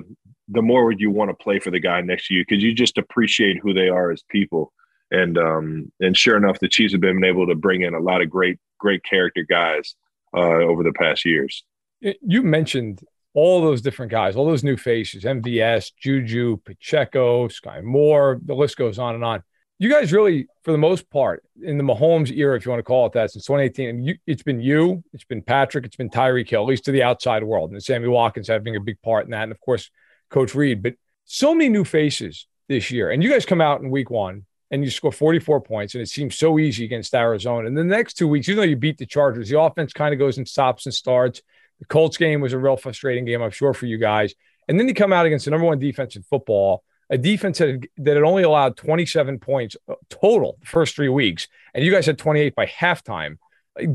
[0.47, 2.97] the more you want to play for the guy next to you because you just
[2.97, 4.71] appreciate who they are as people.
[5.11, 8.21] And um, and sure enough, the Chiefs have been able to bring in a lot
[8.21, 9.95] of great great character guys
[10.35, 11.63] uh, over the past years.
[11.99, 13.01] You mentioned
[13.33, 18.77] all those different guys, all those new faces, MVS, Juju, Pacheco, Skyy Moore, the list
[18.77, 19.43] goes on and on.
[19.77, 22.83] You guys really, for the most part, in the Mahomes era, if you want to
[22.83, 26.49] call it that, since 2018, you, it's been you, it's been Patrick, it's been Tyreek
[26.49, 29.31] Hill, at least to the outside world, and Sammy Watkins having a big part in
[29.31, 29.91] that, and of course,
[30.29, 30.81] Coach Reid.
[30.81, 30.93] But
[31.25, 34.83] so many new faces this year, and you guys come out in Week One and
[34.83, 37.67] you score 44 points, and it seems so easy against Arizona.
[37.67, 40.19] And the next two weeks, even though you beat the Chargers, the offense kind of
[40.19, 41.41] goes and stops and starts.
[41.79, 44.33] The Colts game was a real frustrating game, I'm sure, for you guys.
[44.67, 47.69] And then you come out against the number one defense in football, a defense that
[47.69, 51.91] had, that had only allowed 27 points uh, total the first three weeks, and you
[51.91, 53.37] guys had 28 by halftime.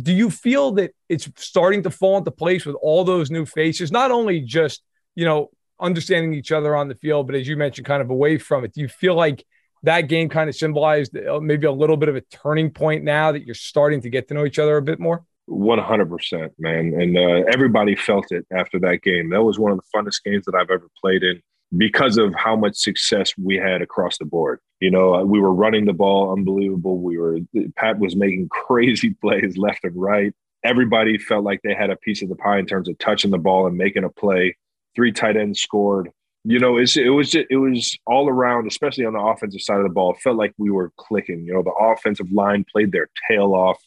[0.02, 3.90] Do you feel that it's starting to fall into place with all those new faces?
[3.90, 4.82] Not only just
[5.14, 8.38] you know understanding each other on the field, but as you mentioned, kind of away
[8.38, 8.74] from it.
[8.74, 9.44] Do you feel like
[9.82, 13.32] that game kind of symbolized uh, maybe a little bit of a turning point now
[13.32, 15.24] that you're starting to get to know each other a bit more?
[15.46, 19.30] One hundred percent, man, and uh, everybody felt it after that game.
[19.30, 21.40] That was one of the funnest games that I've ever played in
[21.76, 24.60] because of how much success we had across the board.
[24.80, 26.98] You know, we were running the ball unbelievable.
[26.98, 27.38] We were
[27.76, 30.32] Pat was making crazy plays left and right.
[30.62, 33.38] Everybody felt like they had a piece of the pie in terms of touching the
[33.38, 34.56] ball and making a play.
[34.94, 36.10] Three tight ends scored.
[36.44, 39.76] You know, it's, it was just, it was all around, especially on the offensive side
[39.76, 40.12] of the ball.
[40.12, 41.44] It felt like we were clicking.
[41.44, 43.78] You know, the offensive line played their tail off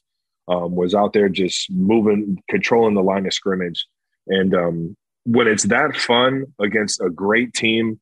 [0.48, 3.86] um, was out there just moving, controlling the line of scrimmage.
[4.28, 8.00] And um, when it's that fun against a great team,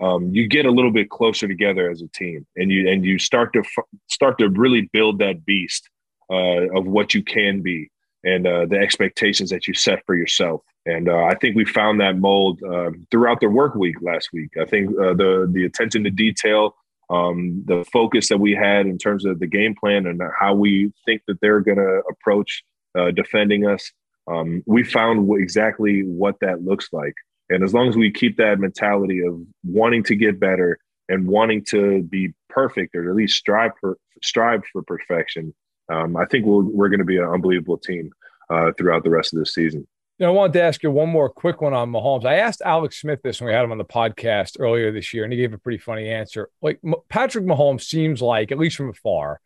[0.00, 3.18] um, you get a little bit closer together as a team, and you and you
[3.18, 5.88] start to f- start to really build that beast
[6.30, 7.90] uh, of what you can be
[8.24, 10.62] and uh, the expectations that you set for yourself.
[10.86, 14.50] And uh, I think we found that mold uh, throughout the work week last week.
[14.60, 16.74] I think uh, the the attention to detail
[17.10, 20.92] um, the focus that we had in terms of the game plan and how we
[21.04, 22.62] think that they're going to approach
[22.98, 23.92] uh, defending us.
[24.26, 27.14] Um, we found exactly what that looks like.
[27.50, 30.78] And as long as we keep that mentality of wanting to get better
[31.10, 35.54] and wanting to be perfect or at least strive for strive for perfection,
[35.90, 38.10] um, I think we we are going to be an unbelievable team
[38.48, 39.86] uh, throughout the rest of the season.
[40.18, 42.24] You know, I wanted to ask you one more quick one on Mahomes.
[42.24, 45.24] I asked Alex Smith this when we had him on the podcast earlier this year,
[45.24, 46.50] and he gave a pretty funny answer.
[46.62, 49.40] Like Patrick Mahomes seems like, at least from afar,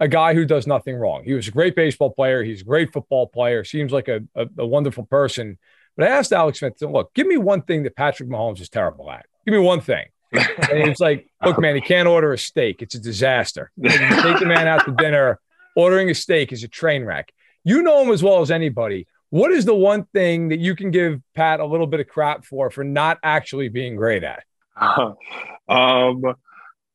[0.00, 1.24] a guy who does nothing wrong.
[1.24, 2.42] He was a great baseball player.
[2.42, 3.64] He's a great football player.
[3.64, 5.58] Seems like a, a, a wonderful person.
[5.94, 9.10] But I asked Alex Smith, look, give me one thing that Patrick Mahomes is terrible
[9.10, 9.26] at.
[9.44, 10.06] Give me one thing.
[10.32, 12.80] and he's like, look, man, he can't order a steak.
[12.80, 13.70] It's a disaster.
[13.76, 15.38] Like, take the man out to dinner,
[15.76, 17.30] ordering a steak is a train wreck.
[17.62, 19.06] You know him as well as anybody.
[19.34, 22.44] What is the one thing that you can give Pat a little bit of crap
[22.44, 24.44] for for not actually being great at?
[25.66, 26.22] Um,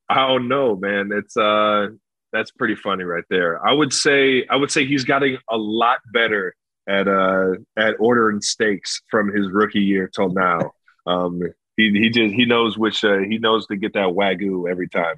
[0.07, 1.09] I don't know, man.
[1.11, 1.87] It's uh,
[2.31, 3.65] that's pretty funny right there.
[3.67, 6.55] I would say I would say he's getting a lot better
[6.87, 10.71] at uh at ordering steaks from his rookie year till now.
[11.07, 11.41] Um,
[11.77, 15.15] he he just he knows which uh, he knows to get that wagyu every time.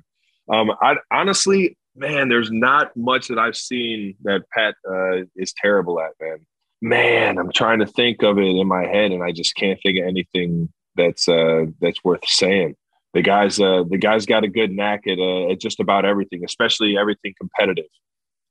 [0.50, 6.00] Um, I honestly, man, there's not much that I've seen that Pat uh, is terrible
[6.00, 6.46] at, man.
[6.82, 10.00] Man, I'm trying to think of it in my head, and I just can't think
[10.00, 12.76] of anything that's uh, that's worth saying.
[13.14, 16.44] The guy's uh, the guy's got a good knack at, uh, at just about everything,
[16.44, 17.86] especially everything competitive.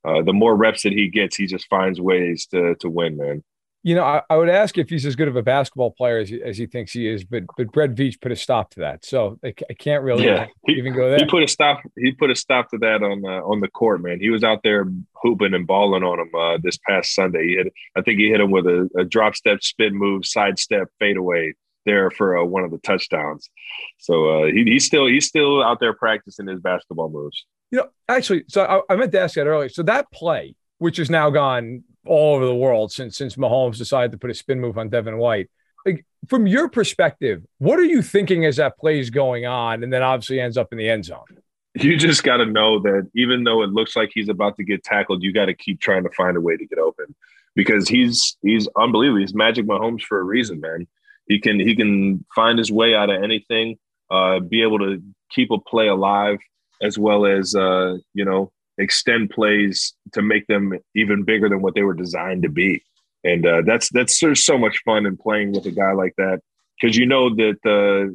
[0.05, 3.43] Uh, the more reps that he gets, he just finds ways to to win, man.
[3.83, 6.29] You know, I, I, would ask if he's as good of a basketball player as
[6.29, 9.07] he, as he thinks he is, but but Brett Veach put a stop to that,
[9.07, 10.49] so I, I can't really yeah.
[10.69, 11.19] even go there.
[11.19, 11.81] He put a stop.
[11.97, 14.21] He put a stop to that on uh, on the court, man.
[14.21, 17.49] He was out there hooping and balling on him uh, this past Sunday.
[17.49, 20.59] He hit, I think he hit him with a, a drop step, spin move, side
[20.59, 21.55] step, fadeaway
[21.87, 23.49] there for uh, one of the touchdowns.
[23.99, 27.47] So uh, he, he's still he's still out there practicing his basketball moves.
[27.71, 29.69] You know, actually, so I, I meant to ask that earlier.
[29.69, 34.13] So that play, which has now gone all over the world since since Mahomes decided
[34.13, 35.51] to put a spin move on Devin White.
[35.85, 39.93] Like, from your perspective, what are you thinking as that play is going on, and
[39.93, 41.25] then obviously ends up in the end zone?
[41.75, 44.83] You just got to know that even though it looks like he's about to get
[44.83, 47.15] tackled, you got to keep trying to find a way to get open
[47.55, 49.21] because he's he's unbelievable.
[49.21, 50.87] He's Magic Mahomes for a reason, man.
[51.27, 53.79] He can he can find his way out of anything,
[54.11, 56.39] uh, be able to keep a play alive,
[56.83, 61.75] as well as uh, you know extend plays to make them even bigger than what
[61.75, 62.83] they were designed to be.
[63.25, 66.41] And uh, that's that's there's so much fun in playing with a guy like that
[66.81, 68.15] because you know that uh,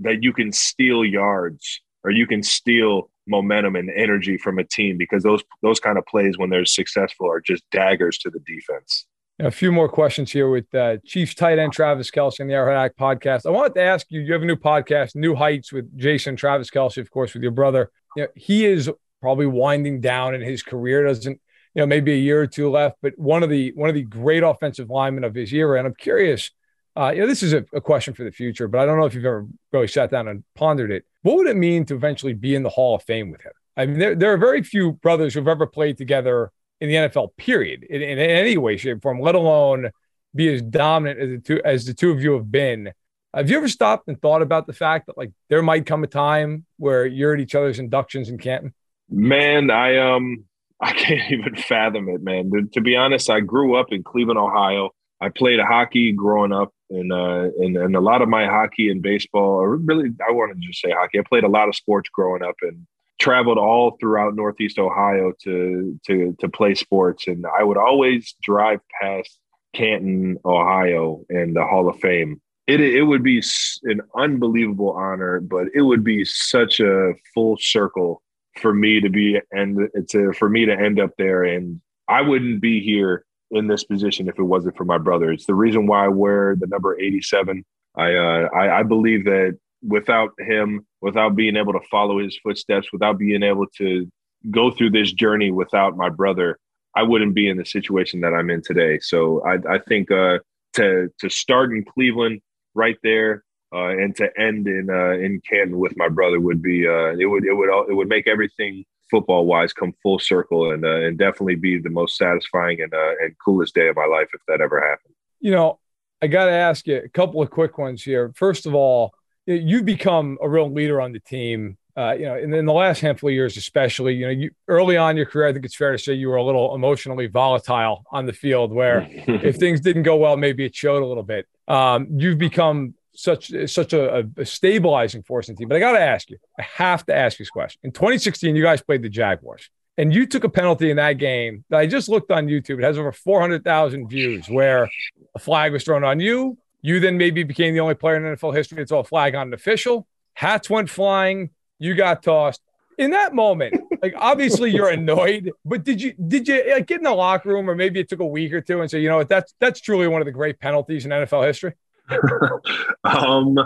[0.00, 4.96] that you can steal yards or you can steal momentum and energy from a team
[4.96, 9.06] because those those kind of plays when they're successful are just daggers to the defense.
[9.38, 12.78] A few more questions here with uh, Chiefs tight end Travis Kelce and the Arrowhead
[12.78, 13.44] Addict podcast.
[13.44, 16.70] I wanted to ask you: You have a new podcast, New Heights, with Jason Travis
[16.70, 17.90] Kelce, of course, with your brother.
[18.16, 18.90] You know, he is
[19.26, 21.02] probably winding down in his career.
[21.02, 21.40] Doesn't
[21.74, 24.04] you know maybe a year or two left, but one of the one of the
[24.04, 25.78] great offensive linemen of his era.
[25.78, 26.52] And I'm curious.
[26.98, 29.04] Uh, you know, this is a, a question for the future, but I don't know
[29.04, 31.04] if you've ever really sat down and pondered it.
[31.20, 33.52] What would it mean to eventually be in the Hall of Fame with him?
[33.76, 36.50] I mean, there, there are very few brothers who've ever played together
[36.80, 39.90] in the NFL, period, in, in any way, shape, or form, let alone
[40.34, 42.92] be as dominant as the two as the two of you have been.
[43.34, 46.06] Have you ever stopped and thought about the fact that like there might come a
[46.06, 48.72] time where you're at each other's inductions in Canton?
[49.08, 50.44] Man, I um
[50.80, 52.50] I can't even fathom it, man.
[52.50, 54.90] To, to be honest, I grew up in Cleveland, Ohio.
[55.22, 59.00] I played hockey growing up, and uh, and and a lot of my hockey and
[59.00, 61.18] baseball, or really, I want to just say hockey.
[61.18, 62.86] I played a lot of sports growing up, and
[63.18, 68.80] traveled all throughout Northeast Ohio to to to play sports, and I would always drive
[69.00, 69.38] past
[69.74, 72.40] Canton, Ohio, and the Hall of Fame.
[72.66, 73.42] It it would be
[73.84, 78.22] an unbelievable honor, but it would be such a full circle
[78.58, 82.60] for me to be and to for me to end up there, and I wouldn't
[82.60, 85.30] be here in this position if it wasn't for my brother.
[85.30, 87.64] It's the reason why I wear the number eighty seven.
[87.96, 92.92] I, uh, I I believe that without him, without being able to follow his footsteps,
[92.92, 94.10] without being able to
[94.50, 96.58] go through this journey without my brother,
[96.94, 98.98] I wouldn't be in the situation that I'm in today.
[99.00, 100.38] So I, I think uh,
[100.74, 102.40] to to start in Cleveland
[102.74, 106.86] right there uh, and to end in uh, in Canton with my brother would be
[106.86, 110.84] uh, it would it would it would make everything football wise come full circle and
[110.84, 114.28] uh, and definitely be the most satisfying and uh, and coolest day of my life
[114.34, 115.14] if that ever happened.
[115.40, 115.78] You know,
[116.22, 118.32] I got to ask you a couple of quick ones here.
[118.36, 119.14] First of all,
[119.46, 121.76] you've become a real leader on the team.
[121.96, 124.98] Uh, you know, in, in the last handful of years, especially, you know, you early
[124.98, 127.26] on in your career, I think it's fair to say you were a little emotionally
[127.26, 131.22] volatile on the field, where if things didn't go well, maybe it showed a little
[131.22, 131.46] bit.
[131.68, 135.68] Um, you've become such such a, a, stabilizing force in the team.
[135.68, 137.80] But I got to ask you, I have to ask you this question.
[137.82, 141.64] In 2016, you guys played the Jaguars, and you took a penalty in that game
[141.70, 142.78] that I just looked on YouTube.
[142.78, 144.88] It has over 400,000 views, where
[145.34, 148.54] a flag was thrown on you you then maybe became the only player in NFL
[148.54, 150.06] history to throw a flag on an official.
[150.34, 151.50] Hats went flying.
[151.80, 152.62] You got tossed.
[152.96, 157.02] In that moment, like obviously you're annoyed, but did you did you like, get in
[157.02, 159.16] the locker room or maybe it took a week or two and say, you know
[159.16, 161.74] what, that's that's truly one of the great penalties in NFL history?
[163.04, 163.56] um,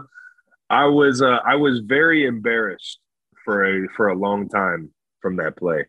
[0.69, 2.99] I was uh, I was very embarrassed
[3.45, 5.85] for a for a long time from that play,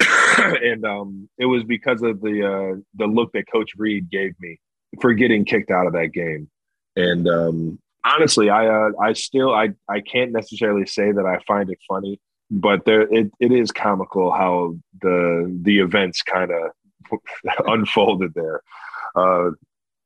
[0.38, 4.58] and um, it was because of the uh, the look that Coach Reid gave me
[5.00, 6.48] for getting kicked out of that game,
[6.96, 11.70] and um, honestly, I uh, I still I I can't necessarily say that I find
[11.70, 12.20] it funny,
[12.50, 17.18] but there it, it is comical how the the events kind of
[17.66, 18.62] unfolded there.
[19.16, 19.50] Uh,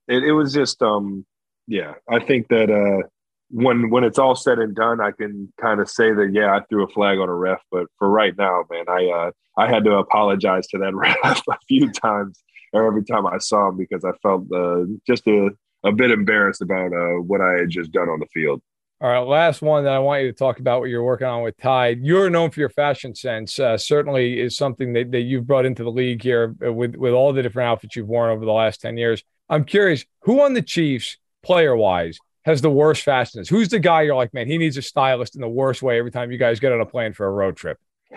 [0.06, 1.26] it, it was just um
[1.68, 3.06] yeah, I think that uh,
[3.50, 6.60] when when it's all said and done, I can kind of say that yeah, I
[6.68, 7.60] threw a flag on a ref.
[7.70, 11.58] But for right now, man, I uh, I had to apologize to that ref a
[11.68, 12.42] few times
[12.72, 15.50] or every time I saw him because I felt uh, just a,
[15.84, 18.60] a bit embarrassed about uh, what I had just done on the field.
[19.00, 21.42] All right, last one that I want you to talk about what you're working on
[21.42, 22.00] with Tide.
[22.02, 23.58] You're known for your fashion sense.
[23.58, 27.32] Uh, certainly is something that, that you've brought into the league here with with all
[27.32, 29.22] the different outfits you've worn over the last ten years.
[29.48, 33.48] I'm curious, who on the Chiefs player wise has the worst fastness?
[33.48, 36.10] Who's the guy you're like, man, he needs a stylist in the worst way every
[36.10, 37.78] time you guys get on a plane for a road trip?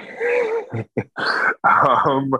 [1.63, 2.31] um,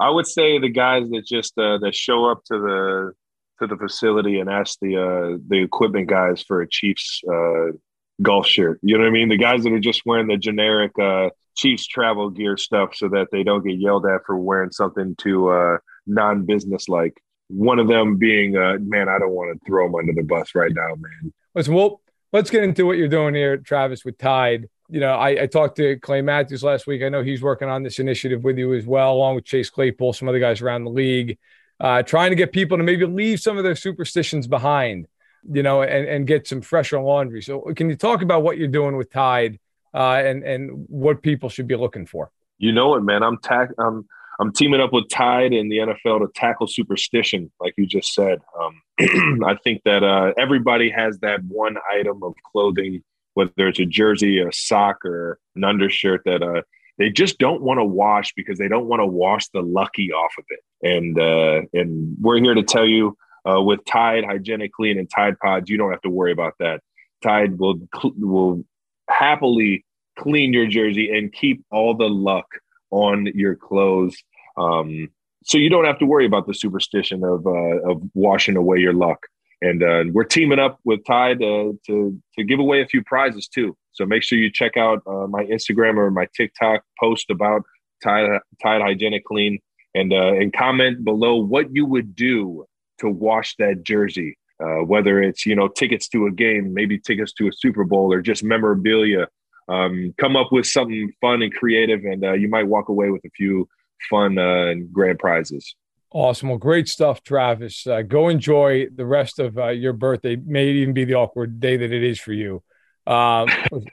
[0.00, 3.12] I would say the guys that just uh, that show up to the
[3.60, 7.72] to the facility and ask the uh, the equipment guys for a Chiefs uh,
[8.20, 8.80] golf shirt.
[8.82, 9.28] You know what I mean?
[9.28, 13.28] The guys that are just wearing the generic uh, Chiefs travel gear stuff so that
[13.30, 17.22] they don't get yelled at for wearing something too uh, non business like
[17.52, 20.54] one of them being, uh, man, I don't want to throw him under the bus
[20.54, 21.32] right now, man.
[21.54, 22.00] Listen, well,
[22.32, 24.68] let's get into what you're doing here, Travis, with Tide.
[24.88, 27.02] You know, I, I talked to Clay Matthews last week.
[27.02, 30.12] I know he's working on this initiative with you as well, along with Chase Claypool,
[30.12, 31.38] some other guys around the league,
[31.80, 35.06] uh, trying to get people to maybe leave some of their superstitions behind,
[35.50, 37.42] you know, and, and get some fresher laundry.
[37.42, 39.58] So, can you talk about what you're doing with Tide
[39.94, 42.30] uh, and and what people should be looking for?
[42.58, 43.22] You know it, man.
[43.22, 43.70] I'm tack.
[43.78, 44.06] I'm
[44.40, 48.40] I'm teaming up with Tide in the NFL to tackle superstition, like you just said.
[48.58, 48.82] Um,
[49.44, 53.02] I think that uh, everybody has that one item of clothing,
[53.34, 56.62] whether it's a jersey, a sock, or an undershirt that uh,
[56.98, 60.32] they just don't want to wash because they don't want to wash the lucky off
[60.38, 60.60] of it.
[60.82, 63.16] And uh, and we're here to tell you
[63.48, 66.80] uh, with Tide Hygienic Clean and Tide Pods, you don't have to worry about that.
[67.22, 67.80] Tide will
[68.16, 68.64] will
[69.08, 69.84] happily
[70.18, 72.46] clean your jersey and keep all the luck
[72.92, 74.16] on your clothes.
[74.56, 75.08] Um,
[75.44, 78.92] so you don't have to worry about the superstition of uh, of washing away your
[78.92, 79.26] luck.
[79.60, 83.48] And uh, we're teaming up with Tide uh, to to give away a few prizes
[83.48, 83.76] too.
[83.92, 87.62] So make sure you check out uh, my Instagram or my TikTok post about
[88.02, 89.58] Tide Tide Hygienic Clean
[89.94, 92.66] and uh, and comment below what you would do
[93.00, 94.38] to wash that jersey.
[94.62, 98.12] Uh, whether it's you know tickets to a game, maybe tickets to a Super Bowl,
[98.12, 99.26] or just memorabilia
[99.68, 103.24] um, come up with something fun and creative, and uh, you might walk away with
[103.24, 103.68] a few
[104.10, 105.74] fun uh, grand prizes.
[106.10, 106.50] Awesome.
[106.50, 107.86] Well, great stuff, Travis.
[107.86, 110.36] Uh, go enjoy the rest of uh, your birthday.
[110.36, 112.62] May even be the awkward day that it is for you.
[113.04, 113.48] Um,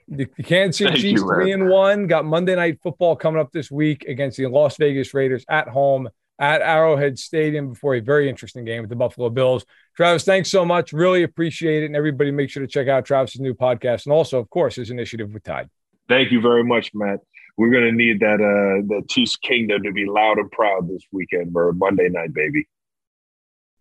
[0.07, 4.03] the Kansas City Chiefs three and one got Monday Night Football coming up this week
[4.03, 6.09] against the Las Vegas Raiders at home
[6.40, 9.66] at Arrowhead Stadium before a very interesting game with the Buffalo Bills.
[9.96, 10.94] Travis, thanks so much.
[10.94, 11.88] Really appreciate it.
[11.88, 14.90] And everybody, make sure to check out Travis's new podcast and also, of course, his
[14.90, 15.70] initiative with Tide.
[16.08, 17.20] Thank you very much, Matt.
[17.58, 21.04] We're going to need that uh, the Chiefs Kingdom to be loud and proud this
[21.12, 22.68] weekend for Monday night, baby.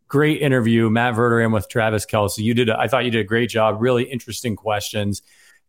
[0.09, 2.39] Great interview, Matt Verderame with Travis Kelce.
[2.39, 3.77] You did, a, I thought you did a great job.
[3.79, 5.23] Really interesting questions.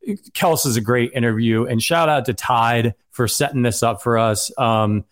[0.08, 4.18] Kels is a great interview, and shout out to Tide for setting this up for
[4.18, 4.52] us.
[4.58, 5.06] Um,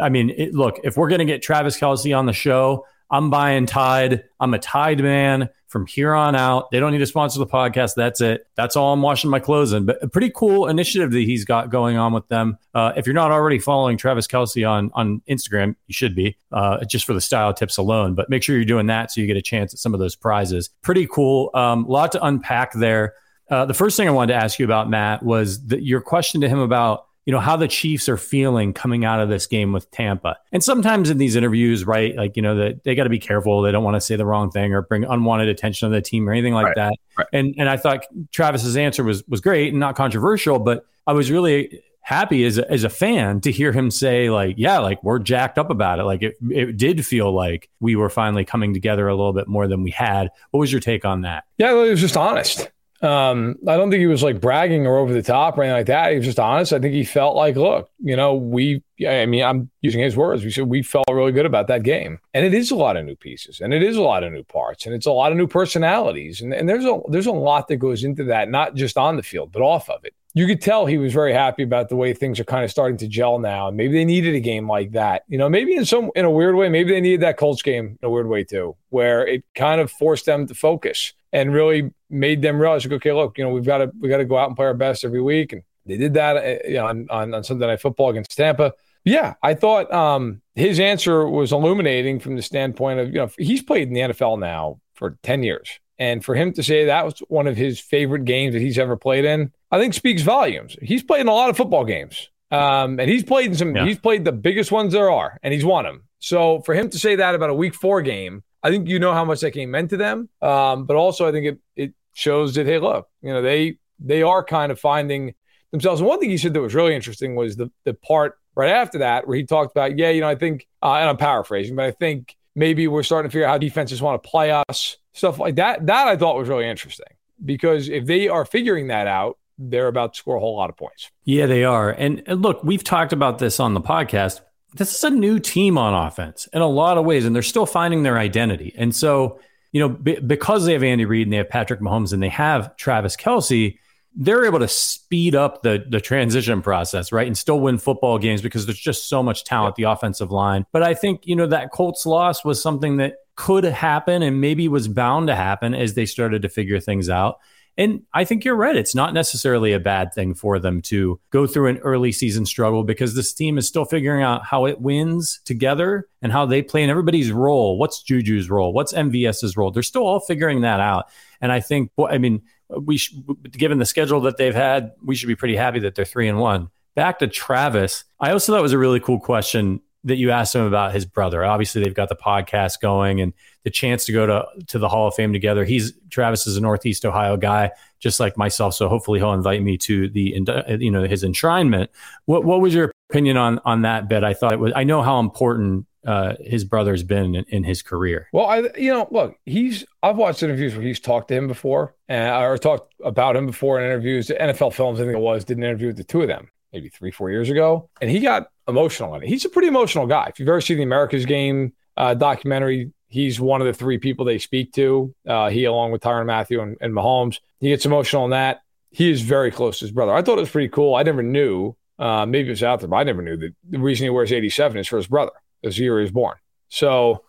[0.00, 3.28] I mean, it, look, if we're going to get Travis Kelce on the show, I'm
[3.28, 4.24] buying Tide.
[4.38, 6.70] I'm a Tide man from here on out.
[6.70, 7.94] They don't need to sponsor the podcast.
[7.94, 8.46] That's it.
[8.56, 9.84] That's all I'm washing my clothes in.
[9.84, 12.58] But a pretty cool initiative that he's got going on with them.
[12.74, 16.84] Uh, if you're not already following Travis Kelce on on Instagram, you should be uh,
[16.84, 18.14] just for the style tips alone.
[18.14, 20.14] But make sure you're doing that so you get a chance at some of those
[20.14, 20.70] prizes.
[20.82, 21.50] Pretty cool.
[21.54, 23.14] A um, lot to unpack there.
[23.50, 26.40] Uh, the first thing I wanted to ask you about, Matt, was the, your question
[26.42, 29.72] to him about you know how the Chiefs are feeling coming out of this game
[29.72, 30.36] with Tampa.
[30.52, 33.62] And sometimes in these interviews, right, like you know that they got to be careful.
[33.62, 36.28] They don't want to say the wrong thing or bring unwanted attention to the team
[36.28, 36.92] or anything like right, that.
[37.18, 37.26] Right.
[37.32, 41.30] And and I thought Travis's answer was was great and not controversial, but I was
[41.30, 45.18] really happy as a, as a fan to hear him say like yeah like we're
[45.18, 49.06] jacked up about it like it, it did feel like we were finally coming together
[49.06, 51.90] a little bit more than we had what was your take on that yeah it
[51.90, 52.70] was just honest
[53.02, 55.86] um, I don't think he was like bragging or over the top or anything like
[55.86, 56.10] that.
[56.10, 56.72] He was just honest.
[56.72, 60.44] I think he felt like, look, you know, we, I mean, I'm using his words.
[60.44, 62.18] We said we felt really good about that game.
[62.34, 64.44] And it is a lot of new pieces and it is a lot of new
[64.44, 66.42] parts and it's a lot of new personalities.
[66.42, 69.22] And, and there's a, there's a lot that goes into that, not just on the
[69.22, 70.14] field, but off of it.
[70.34, 72.98] you could tell he was very happy about the way things are kind of starting
[72.98, 73.68] to gel now.
[73.68, 75.24] And Maybe they needed a game like that.
[75.28, 77.98] You know, maybe in some in a weird way, maybe they needed that Colts game
[78.02, 81.92] in a weird way too, where it kind of forced them to focus and really
[82.10, 84.36] made them realize, like, okay, look, you know, we've got to we got to go
[84.36, 87.06] out and play our best every week, and they did that uh, you know, on,
[87.10, 88.72] on on Sunday Night Football against Tampa.
[89.04, 93.62] Yeah, I thought um, his answer was illuminating from the standpoint of you know he's
[93.62, 97.18] played in the NFL now for ten years, and for him to say that was
[97.28, 100.76] one of his favorite games that he's ever played in, I think speaks volumes.
[100.82, 102.28] He's played in a lot of football games.
[102.52, 103.84] Um, and he's played in some, yeah.
[103.84, 106.02] he's played the biggest ones there are, and he's won them.
[106.18, 109.12] So for him to say that about a week four game, I think you know
[109.12, 110.28] how much that game meant to them.
[110.42, 114.22] Um, but also I think it, it shows that, hey, look, you know, they, they
[114.22, 115.34] are kind of finding
[115.70, 116.00] themselves.
[116.00, 118.98] And one thing he said that was really interesting was the, the part right after
[118.98, 121.84] that where he talked about, yeah, you know, I think, uh, and I'm paraphrasing, but
[121.84, 125.38] I think maybe we're starting to figure out how defenses want to play us stuff
[125.38, 125.86] like that.
[125.86, 127.06] That I thought was really interesting
[127.44, 130.76] because if they are figuring that out, they're about to score a whole lot of
[130.76, 131.10] points.
[131.24, 131.90] Yeah, they are.
[131.90, 134.40] And, and look, we've talked about this on the podcast.
[134.74, 137.66] This is a new team on offense in a lot of ways, and they're still
[137.66, 138.74] finding their identity.
[138.76, 139.40] And so,
[139.72, 142.28] you know, b- because they have Andy Reid and they have Patrick Mahomes and they
[142.28, 143.78] have Travis Kelce,
[144.16, 148.42] they're able to speed up the the transition process, right, and still win football games
[148.42, 150.66] because there's just so much talent the offensive line.
[150.72, 154.68] But I think you know that Colts loss was something that could happen and maybe
[154.68, 157.38] was bound to happen as they started to figure things out.
[157.76, 158.76] And I think you're right.
[158.76, 162.84] It's not necessarily a bad thing for them to go through an early season struggle
[162.84, 166.82] because this team is still figuring out how it wins together and how they play
[166.82, 167.78] in everybody's role.
[167.78, 168.72] What's Juju's role?
[168.72, 169.70] What's MVS's role?
[169.70, 171.06] They're still all figuring that out.
[171.40, 173.14] And I think, I mean, we sh-
[173.50, 176.38] given the schedule that they've had, we should be pretty happy that they're three and
[176.38, 176.68] one.
[176.94, 180.62] Back to Travis, I also thought was a really cool question that you asked him
[180.62, 181.44] about his brother.
[181.44, 183.32] Obviously, they've got the podcast going and
[183.64, 185.64] the chance to go to to the Hall of Fame together.
[185.64, 188.74] He's Travis is a Northeast Ohio guy, just like myself.
[188.74, 190.36] So hopefully, he'll invite me to the
[190.80, 191.88] you know his enshrinement.
[192.26, 194.24] What what was your opinion on on that bit?
[194.24, 194.72] I thought it was.
[194.74, 198.28] I know how important uh, his brother's been in, in, his career.
[198.32, 201.94] Well, I you know look, he's I've watched interviews where he's talked to him before,
[202.08, 204.28] and or talked about him before in interviews.
[204.28, 206.88] NFL Films, I think it was, did an interview with the two of them maybe
[206.88, 209.28] three four years ago, and he got emotional on it.
[209.28, 210.26] He's a pretty emotional guy.
[210.28, 214.24] If you've ever seen the America's Game uh, documentary, he's one of the three people
[214.24, 215.14] they speak to.
[215.26, 218.62] Uh, he, along with Tyrann Mathieu and, and Mahomes, he gets emotional on that.
[218.90, 220.14] He is very close to his brother.
[220.14, 220.94] I thought it was pretty cool.
[220.94, 221.76] I never knew.
[221.98, 224.32] Uh, maybe it was out there, but I never knew that the reason he wears
[224.32, 225.32] 87 is for his brother.
[225.62, 226.36] This year he was born.
[226.68, 227.24] So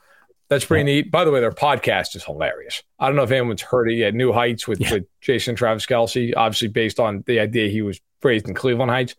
[0.48, 1.12] that's pretty neat.
[1.12, 2.82] By the way, their podcast is hilarious.
[2.98, 4.14] I don't know if anyone's heard it yet.
[4.14, 4.94] New Heights with, yeah.
[4.94, 9.16] with Jason Travis Kelce, obviously based on the idea he was raised in Cleveland Heights.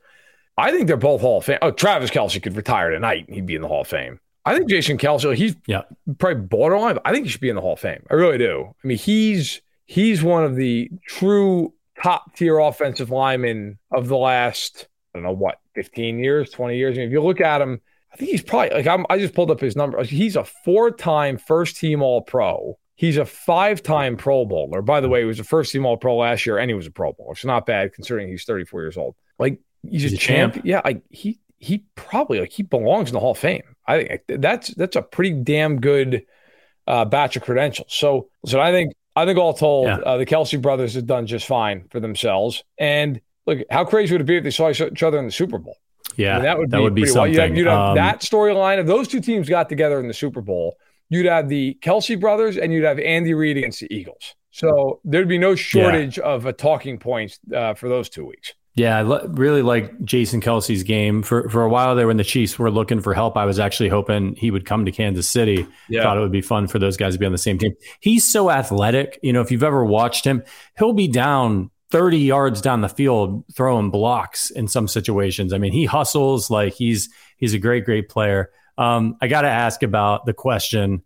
[0.56, 1.58] I think they're both Hall of Fame.
[1.60, 4.20] Oh, Travis Kelce could retire tonight and he'd be in the Hall of Fame.
[4.44, 5.82] I think Jason Kelce, he's yeah.
[6.18, 8.04] probably borderline, but I think he should be in the Hall of Fame.
[8.10, 8.74] I really do.
[8.82, 11.72] I mean, he's he's one of the true
[12.02, 16.96] top tier offensive linemen of the last, I don't know what, 15 years, 20 years.
[16.96, 17.80] I mean, if you look at him,
[18.12, 20.02] I think he's probably like I'm, i just pulled up his number.
[20.04, 22.78] He's a four-time first team All Pro.
[22.94, 24.82] He's a five-time Pro Bowler.
[24.82, 26.86] By the way, he was a first team All Pro last year, and he was
[26.86, 27.32] a Pro Bowler.
[27.32, 29.14] It's not bad considering he's 34 years old.
[29.38, 30.54] Like he's, he's a, a champ.
[30.54, 30.66] champ.
[30.66, 33.62] Yeah, I, he he probably like he belongs in the Hall of Fame.
[33.86, 36.26] I think that's that's a pretty damn good
[36.88, 37.94] uh, batch of credentials.
[37.94, 39.98] So, so I think I think all told, yeah.
[39.98, 42.64] uh, the Kelce brothers have done just fine for themselves.
[42.78, 45.58] And look, how crazy would it be if they saw each other in the Super
[45.58, 45.76] Bowl?
[46.16, 47.32] Yeah, I mean, that would that be, would be something.
[47.32, 48.78] You'd have, you'd have um, that storyline.
[48.78, 50.76] If those two teams got together in the Super Bowl,
[51.10, 54.34] you'd have the Kelce brothers and you'd have Andy Reid against the Eagles.
[54.50, 56.24] So there'd be no shortage yeah.
[56.24, 58.54] of a talking points uh, for those two weeks.
[58.74, 61.22] Yeah, I really like Jason Kelce's game.
[61.22, 63.90] For for a while there, when the Chiefs were looking for help, I was actually
[63.90, 65.66] hoping he would come to Kansas City.
[65.90, 66.02] Yeah.
[66.02, 67.74] Thought it would be fun for those guys to be on the same team.
[68.00, 69.18] He's so athletic.
[69.22, 70.42] You know, if you've ever watched him,
[70.78, 75.52] he'll be down 30 yards down the field throwing blocks in some situations.
[75.52, 78.50] I mean, he hustles like he's he's a great, great player.
[78.78, 81.02] Um, I got to ask about the question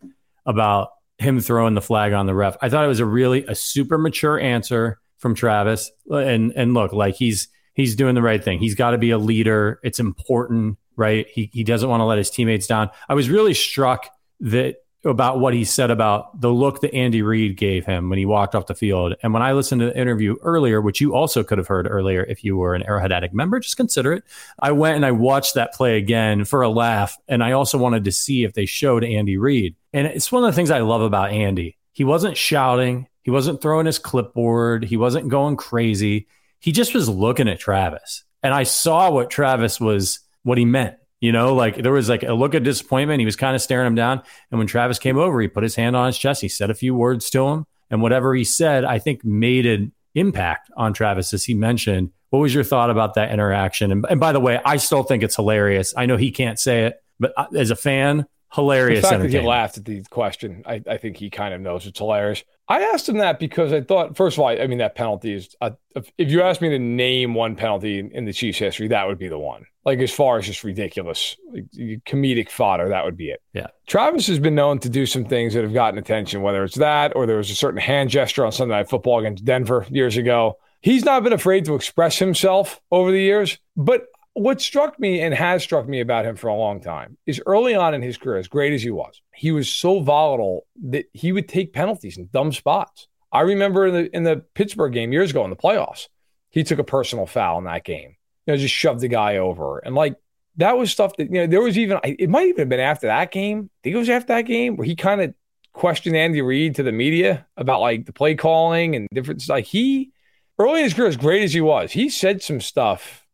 [0.46, 2.56] about him throwing the flag on the ref.
[2.62, 5.90] I thought it was a really a super mature answer from Travis.
[6.08, 8.58] And and look, like he's he's doing the right thing.
[8.58, 9.78] He's got to be a leader.
[9.84, 11.28] It's important, right?
[11.28, 12.90] He he doesn't want to let his teammates down.
[13.08, 14.08] I was really struck
[14.40, 18.26] that about what he said about the look that Andy Reid gave him when he
[18.26, 19.14] walked off the field.
[19.22, 22.24] And when I listened to the interview earlier, which you also could have heard earlier
[22.24, 24.24] if you were an Arrowhead Addict member, just consider it.
[24.58, 27.16] I went and I watched that play again for a laugh.
[27.28, 29.76] And I also wanted to see if they showed Andy Reid.
[29.92, 31.76] And it's one of the things I love about Andy.
[31.92, 36.26] He wasn't shouting, he wasn't throwing his clipboard, he wasn't going crazy
[36.66, 38.24] he just was looking at Travis.
[38.42, 40.96] And I saw what Travis was, what he meant.
[41.20, 43.20] You know, like there was like a look of disappointment.
[43.20, 44.20] He was kind of staring him down.
[44.50, 46.42] And when Travis came over, he put his hand on his chest.
[46.42, 47.66] He said a few words to him.
[47.88, 52.40] And whatever he said, I think made an impact on Travis, as he mentioned, What
[52.40, 53.92] was your thought about that interaction?
[53.92, 55.94] And, and by the way, I still think it's hilarious.
[55.96, 59.02] I know he can't say it, but uh, as a fan, hilarious.
[59.02, 61.86] The fact that he laughed at the question, I, I think he kind of knows
[61.86, 62.42] it's hilarious.
[62.68, 65.54] I asked him that because I thought, first of all, I mean, that penalty is,
[65.60, 69.06] uh, if you asked me to name one penalty in, in, the Chiefs' history, that
[69.06, 69.66] would be the one.
[69.84, 71.66] Like, as far as just ridiculous, like,
[72.04, 73.40] comedic fodder, that would be it.
[73.52, 73.68] Yeah.
[73.86, 77.14] Travis has been known to do some things that have gotten attention, whether it's that
[77.14, 80.58] or there was a certain hand gesture on Sunday Night Football against Denver years ago.
[80.80, 85.32] He's not been afraid to express himself over the years, but what struck me and
[85.32, 88.36] has struck me about him for a long time is early on in his career,
[88.36, 92.28] as great as he was, he was so volatile that he would take penalties in
[92.34, 93.08] dumb spots.
[93.32, 96.08] I remember in the in the Pittsburgh game years ago in the playoffs,
[96.50, 98.16] he took a personal foul in that game.
[98.46, 99.78] You know, just shoved the guy over.
[99.78, 100.16] And like
[100.56, 103.06] that was stuff that, you know, there was even it might even have been after
[103.06, 103.70] that game.
[103.72, 105.34] I think it was after that game where he kind of
[105.72, 110.12] questioned Andy Reid to the media about like the play calling and different like he
[110.58, 113.25] early in his career, as great as he was, he said some stuff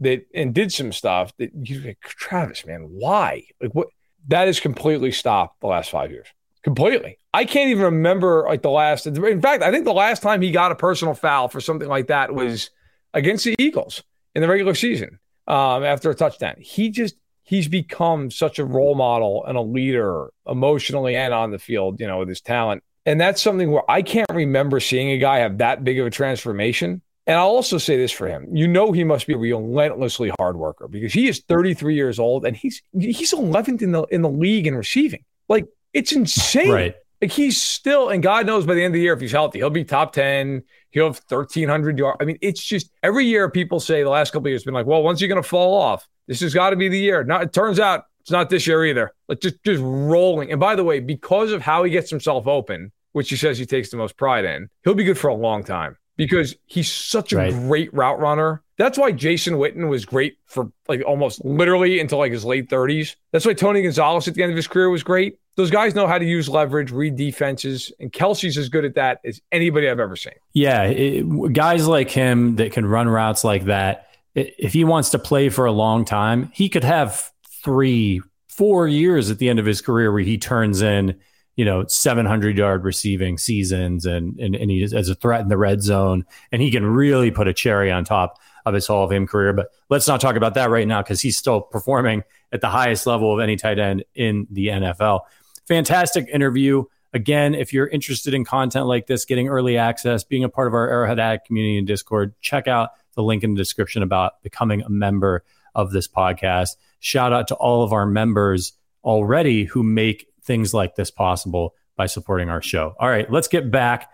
[0.00, 3.44] that and did some stuff that you like, Travis, man, why?
[3.60, 3.88] Like what
[4.28, 6.26] that has completely stopped the last five years.
[6.62, 7.18] Completely.
[7.32, 10.50] I can't even remember like the last in fact, I think the last time he
[10.50, 12.70] got a personal foul for something like that was
[13.14, 14.02] against the Eagles
[14.34, 16.56] in the regular season um, after a touchdown.
[16.58, 21.58] He just he's become such a role model and a leader emotionally and on the
[21.58, 22.82] field, you know, with his talent.
[23.06, 26.10] And that's something where I can't remember seeing a guy have that big of a
[26.10, 28.48] transformation and I'll also say this for him.
[28.54, 32.44] You know he must be a relentlessly hard worker because he is 33 years old
[32.44, 35.24] and he's he's 11th in the in the league in receiving.
[35.48, 36.70] Like it's insane.
[36.70, 36.94] Right.
[37.20, 39.58] Like he's still, and God knows by the end of the year if he's healthy,
[39.58, 40.62] he'll be top 10.
[40.90, 42.16] He'll have 1,300 yards.
[42.20, 44.86] I mean, it's just every year people say the last couple of years been like,
[44.86, 47.22] well, once you're going to fall off, this has got to be the year.
[47.22, 49.12] Now it turns out it's not this year either.
[49.28, 50.50] Like just just rolling.
[50.50, 53.66] And by the way, because of how he gets himself open, which he says he
[53.66, 57.32] takes the most pride in, he'll be good for a long time because he's such
[57.32, 57.50] a right.
[57.50, 58.62] great route runner.
[58.76, 63.16] That's why Jason Witten was great for like almost literally until like his late 30s.
[63.32, 65.38] That's why Tony Gonzalez at the end of his career was great.
[65.56, 69.20] Those guys know how to use leverage, read defenses, and Kelce's as good at that
[69.24, 70.34] as anybody I've ever seen.
[70.52, 74.08] Yeah, it, guys like him that can run routes like that.
[74.34, 77.30] If he wants to play for a long time, he could have
[77.64, 81.18] three, four years at the end of his career where he turns in
[81.60, 85.48] you know, 700 yard receiving seasons and, and, and he is as a threat in
[85.48, 86.24] the red zone.
[86.50, 89.52] And he can really put a cherry on top of his Hall of Fame career.
[89.52, 93.06] But let's not talk about that right now because he's still performing at the highest
[93.06, 95.20] level of any tight end in the NFL.
[95.68, 96.84] Fantastic interview.
[97.12, 100.72] Again, if you're interested in content like this, getting early access, being a part of
[100.72, 104.80] our Arrowhead Addict community and Discord, check out the link in the description about becoming
[104.80, 105.44] a member
[105.74, 106.76] of this podcast.
[107.00, 108.72] Shout out to all of our members
[109.04, 112.94] already who make things like this possible by supporting our show.
[112.98, 114.10] All right, let's get back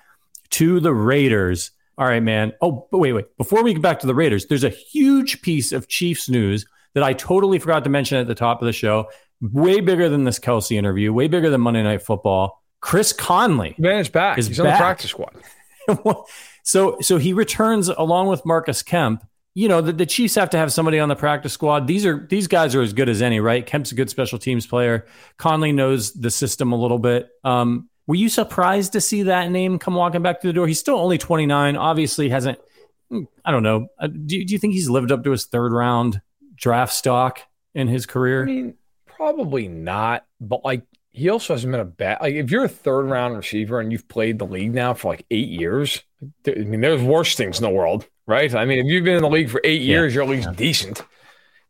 [0.51, 1.71] to the Raiders.
[1.99, 2.53] All right, man.
[2.61, 3.37] Oh, but wait, wait.
[3.39, 7.03] Before we get back to the Raiders, there's a huge piece of Chiefs news that
[7.03, 9.09] I totally forgot to mention at the top of the show.
[9.41, 12.63] Way bigger than this Kelce interview, way bigger than Monday Night Football.
[12.81, 13.75] Chris Conley.
[13.79, 14.37] Man is back.
[14.37, 14.59] He's back.
[14.59, 15.35] on the practice squad.
[16.63, 19.25] so so he returns along with Marcus Kemp
[19.57, 21.87] you know, the, the Chiefs have to have somebody on the practice squad.
[21.87, 23.65] These are these guys are as good as any, right?
[23.65, 25.07] Kemp's a good special teams player.
[25.39, 27.31] Conley knows the system a little bit.
[27.43, 30.67] Um, were you surprised to see that name come walking back through the door?
[30.67, 31.75] He's still only 29.
[31.75, 32.59] Obviously, hasn't.
[33.11, 33.87] Hmm, I don't know.
[33.99, 36.21] Uh, do, do you think he's lived up to his third round
[36.55, 37.41] draft stock
[37.75, 38.43] in his career?
[38.43, 38.75] I mean,
[39.07, 40.27] probably not.
[40.39, 40.83] But like,
[41.13, 42.19] he also hasn't been a bad.
[42.21, 45.25] Like, if you're a third round receiver and you've played the league now for like
[45.31, 46.03] eight years,
[46.47, 48.55] I mean, there's worse things in the world right?
[48.55, 50.17] I mean, if you've been in the league for eight years, yeah.
[50.17, 50.55] you're at least yeah.
[50.55, 51.03] decent.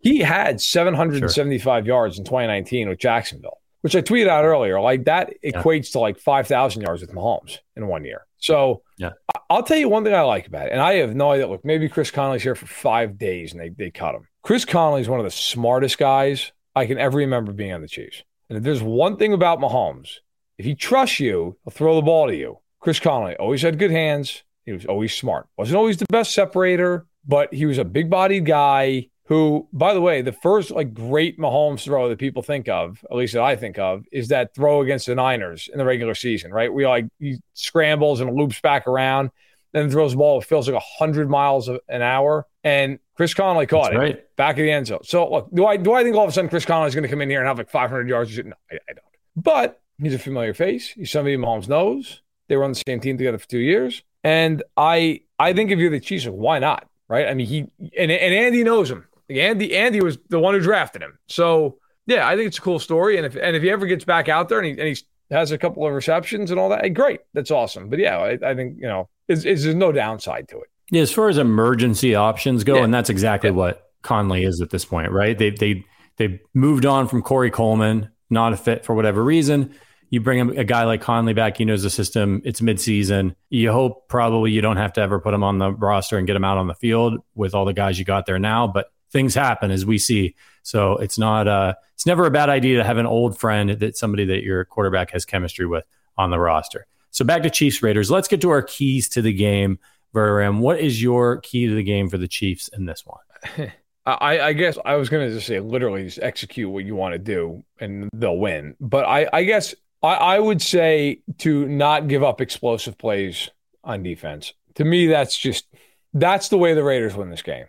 [0.00, 1.86] He had 775 sure.
[1.86, 4.80] yards in 2019 with Jacksonville, which I tweeted out earlier.
[4.80, 5.92] Like that equates yeah.
[5.92, 8.26] to like 5,000 yards with Mahomes in one year.
[8.38, 9.12] So yeah.
[9.50, 11.48] I'll tell you one thing I like about it, and I have no idea.
[11.48, 14.28] Look, maybe Chris Conley's here for five days and they, they cut him.
[14.42, 17.88] Chris Conley is one of the smartest guys I can ever remember being on the
[17.88, 18.22] Chiefs.
[18.48, 20.18] And if there's one thing about Mahomes,
[20.58, 22.58] if he trusts you, he'll throw the ball to you.
[22.80, 24.44] Chris Conley always had good hands.
[24.66, 25.46] He was always smart.
[25.56, 30.00] Wasn't always the best separator, but he was a big bodied guy who, by the
[30.00, 33.56] way, the first like great Mahomes throw that people think of, at least that I
[33.56, 36.72] think of, is that throw against the Niners in the regular season, right?
[36.72, 39.30] We like he scrambles and loops back around,
[39.72, 40.40] then throws the ball.
[40.40, 44.36] It feels like hundred miles an hour, and Chris Conley caught That's it right.
[44.36, 45.00] back of the end zone.
[45.02, 47.02] So look, do I do I think all of a sudden Chris Conley is going
[47.02, 48.36] to come in here and have like 500 yards?
[48.38, 49.00] No, I, I don't.
[49.34, 50.90] But he's a familiar face.
[50.90, 52.22] He's somebody Mahomes knows.
[52.48, 54.04] They were on the same team together for two years.
[54.26, 56.88] And I I think if you're the Chiefs, why not?
[57.08, 57.28] Right?
[57.28, 57.58] I mean, he
[57.96, 59.06] and, and Andy knows him.
[59.30, 61.18] Andy Andy was the one who drafted him.
[61.28, 63.16] So yeah, I think it's a cool story.
[63.16, 64.96] And if and if he ever gets back out there and he and he
[65.30, 67.88] has a couple of receptions and all that, hey, great, that's awesome.
[67.88, 70.68] But yeah, I, I think you know, it's, it's, there's no downside to it.
[70.90, 72.84] Yeah, as far as emergency options go, Yeah.
[72.84, 75.36] and that's exactly what Conley is at this point, right?
[75.38, 75.84] They they
[76.16, 79.74] they moved on from Corey Coleman, not a fit for whatever reason.
[80.10, 82.40] You bring a, guy like Conley back, he knows the system.
[82.44, 83.34] It's midseason.
[83.50, 86.36] You hope probably you don't have to ever put him on the roster and get
[86.36, 88.66] him out on the field with all the guys you got there now.
[88.68, 90.34] But things happen as we see.
[90.62, 93.96] So it's not uh it's never a bad idea to have an old friend that
[93.96, 95.86] somebody that your quarterback has chemistry with
[96.18, 96.86] on the roster.
[97.10, 98.10] So back to Chiefs Raiders.
[98.10, 99.78] Let's get to our keys to the game.
[100.14, 103.72] Verderame, what is your key to the game for the Chiefs in this one?
[104.06, 107.14] I, I guess I was going to just say literally just execute what you want
[107.14, 108.76] to do and they'll win.
[108.80, 109.74] But I, I guess
[110.06, 113.50] I, I would say to not give up explosive plays
[113.84, 114.52] on defense.
[114.76, 115.66] To me, that's just
[116.14, 117.66] that's the way the Raiders win this game.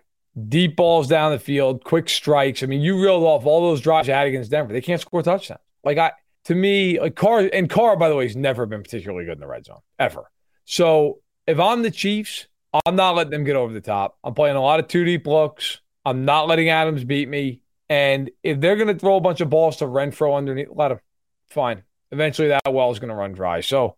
[0.48, 2.62] Deep balls down the field, quick strikes.
[2.62, 4.72] I mean, you reeled off all those drives you had against Denver.
[4.72, 5.62] They can't score touchdowns.
[5.84, 6.12] Like I
[6.46, 9.40] to me, like Carr and Carr, by the way, has never been particularly good in
[9.40, 10.32] the red zone ever.
[10.66, 12.48] So if I'm the Chiefs,
[12.86, 14.18] I'm not letting them get over the top.
[14.24, 15.80] I'm playing a lot of two deep looks.
[16.06, 17.62] I'm not letting Adams beat me.
[17.90, 21.00] And if they're going to throw a bunch of balls to Renfrow underneath, let them.
[21.50, 21.84] Fine.
[22.12, 23.62] Eventually, that well is going to run dry.
[23.62, 23.96] So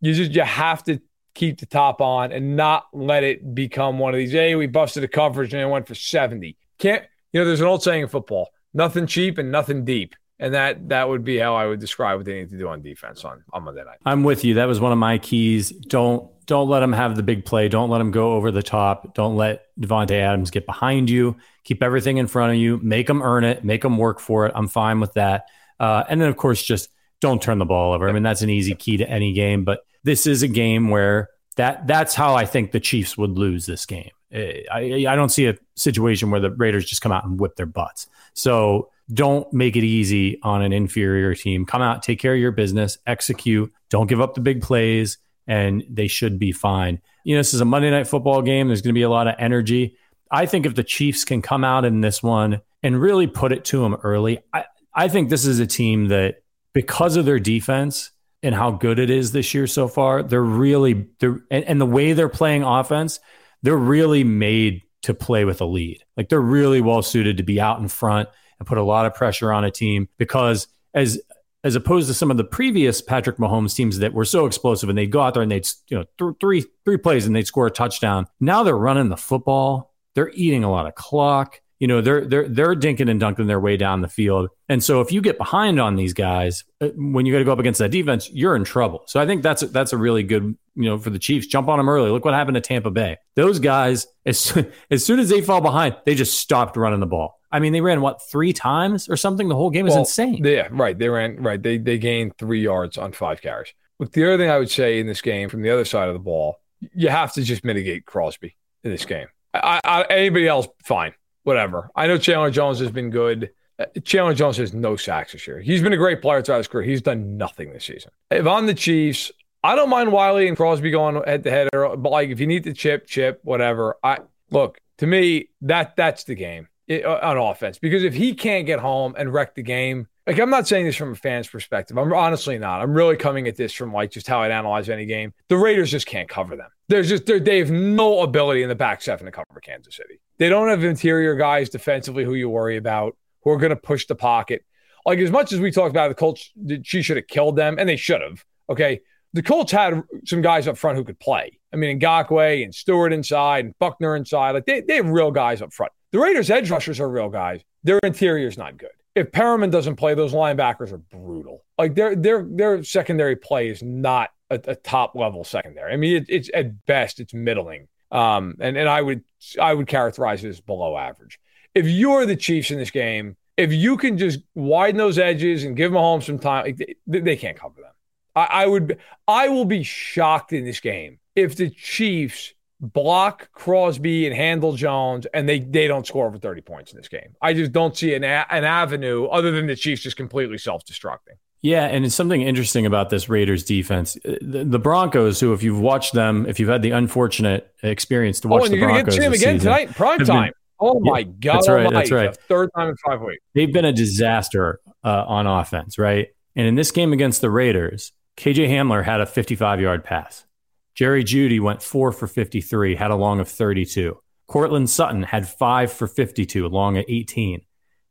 [0.00, 1.00] you just you have to
[1.34, 4.32] keep the top on and not let it become one of these.
[4.32, 6.56] Hey, we busted a coverage and it went for seventy.
[6.78, 7.46] Can't you know?
[7.46, 10.14] There's an old saying in football: nothing cheap and nothing deep.
[10.38, 12.80] And that that would be how I would describe what they need to do on
[12.80, 13.98] defense on, on Monday night.
[14.06, 14.54] I'm with you.
[14.54, 15.70] That was one of my keys.
[15.70, 17.68] Don't don't let them have the big play.
[17.68, 19.14] Don't let them go over the top.
[19.14, 21.36] Don't let Davante Adams get behind you.
[21.64, 22.80] Keep everything in front of you.
[22.82, 23.64] Make them earn it.
[23.64, 24.52] Make them work for it.
[24.54, 25.44] I'm fine with that.
[25.78, 26.88] Uh, and then of course, just
[27.20, 28.08] don't turn the ball over.
[28.08, 29.64] I mean, that's an easy key to any game.
[29.64, 33.66] But this is a game where that that's how I think the Chiefs would lose
[33.66, 34.10] this game.
[34.32, 37.56] I, I, I don't see a situation where the Raiders just come out and whip
[37.56, 38.06] their butts.
[38.34, 41.66] So don't make it easy on an inferior team.
[41.66, 43.72] Come out, take care of your business, execute.
[43.88, 47.00] Don't give up the big plays, and they should be fine.
[47.24, 48.68] You know, this is a Monday night football game.
[48.68, 49.96] There's going to be a lot of energy.
[50.30, 53.64] I think if the Chiefs can come out in this one and really put it
[53.66, 54.64] to them early, I,
[54.94, 56.42] I think this is a team that,
[56.72, 58.10] because of their defense
[58.42, 61.86] and how good it is this year so far, they're really they're and, and the
[61.86, 63.20] way they're playing offense,
[63.62, 66.04] they're really made to play with a lead.
[66.16, 69.14] Like they're really well suited to be out in front and put a lot of
[69.14, 71.20] pressure on a team because as
[71.62, 74.96] as opposed to some of the previous Patrick Mahomes teams that were so explosive and
[74.96, 77.66] they'd go out there and they'd you know th- three three plays and they'd score
[77.66, 78.26] a touchdown.
[78.40, 79.94] Now they're running the football.
[80.14, 81.60] They're eating a lot of clock.
[81.80, 84.50] You know they're they're they're dinking and dunking their way down the field.
[84.68, 87.52] And so if you get behind on these guys uh, when you got to go
[87.52, 89.02] up against that defense, you're in trouble.
[89.06, 91.46] So I think that's a, that's a really good you know for the Chiefs.
[91.46, 92.10] Jump on them early.
[92.10, 93.16] Look what happened to Tampa Bay.
[93.34, 94.56] Those guys as
[94.90, 97.40] as soon as they fall behind, they just stopped running the ball.
[97.50, 99.48] I mean, they ran what three times or something.
[99.48, 100.44] The whole game was Well, insane.
[100.44, 100.96] Yeah, right.
[100.96, 101.60] They ran right.
[101.60, 103.72] They they gained three yards on five carries.
[103.98, 106.14] But the other thing I would say in this game from the other side of
[106.14, 106.60] the ball,
[106.94, 109.26] you have to just mitigate Crosby in this game.
[109.52, 111.12] I, I, anybody else, fine,
[111.44, 111.90] whatever.
[111.94, 113.50] I know Chandler Jones has been good.
[113.78, 115.60] Uh, Chandler Jones has no sacks this year.
[115.60, 116.84] He's been a great player throughout his career.
[116.84, 118.10] He's done nothing this season.
[118.30, 119.32] If I'm the Chiefs,
[119.62, 122.64] I don't mind Wylie and Crosby going head to head, but like if you need
[122.64, 123.96] to chip, chip, whatever.
[124.02, 124.18] I
[124.50, 128.66] look to me that that's the game it, uh, on offense because if he can't
[128.66, 131.98] get home and wreck the game, like I'm not saying this from a fan's perspective.
[131.98, 132.80] I'm honestly not.
[132.80, 135.34] I'm really coming at this from like just how I'd analyze any game.
[135.48, 136.70] The Raiders just can't cover them.
[136.90, 140.20] There's just they're- have no ability in the back seven to cover Kansas City.
[140.38, 144.06] They don't have interior guys defensively who you worry about who are going to push
[144.06, 144.64] the pocket.
[145.06, 146.50] Like as much as we talked about the Colts,
[146.82, 148.44] she should have killed them, and they should have.
[148.68, 149.00] Okay,
[149.32, 151.58] the Colts had some guys up front who could play.
[151.72, 154.52] I mean, Ngakoue and Stewart inside and Buckner inside.
[154.52, 155.92] Like they, they have real guys up front.
[156.10, 157.60] The Raiders' edge rushers are real guys.
[157.84, 158.90] Their interior's not good.
[159.14, 161.64] If Perryman doesn't play, those linebackers are brutal.
[161.78, 165.92] Like their their their secondary play is not a, a top level secondary.
[165.92, 167.88] I mean, it, it's at best it's middling.
[168.10, 169.22] Um, and and I would
[169.60, 171.38] I would characterize it as below average.
[171.74, 175.76] If you're the Chiefs in this game, if you can just widen those edges and
[175.76, 176.76] give Mahomes some time,
[177.06, 177.92] they, they can't cover them.
[178.34, 178.98] I, I would
[179.28, 185.26] I will be shocked in this game if the Chiefs block Crosby and handle Jones
[185.32, 187.36] and they they don't score over 30 points in this game.
[187.40, 191.38] I just don't see an a, an avenue other than the Chiefs just completely self-destructing.
[191.62, 194.16] Yeah, and it's something interesting about this Raiders defense.
[194.26, 198.40] Uh, The, the Broncos, who, if you've watched them, if you've had the unfortunate experience
[198.40, 200.26] to watch oh, and the you're Broncos get to him again season, tonight, prime have
[200.26, 200.52] been- time.
[200.80, 201.54] oh Yeah, my God!
[201.56, 202.36] that's right, that's right.
[202.48, 203.42] third time in five weeks.
[203.54, 206.28] they've been a disaster uh, on offense, right?
[206.56, 210.46] And in this game against the Raiders, KJ Hamler had a 55 yard pass.
[210.94, 214.18] Jerry Jeudy went four for 53, had a long of 32.
[214.48, 217.60] Courtland Sutton had five for 52, long at 18.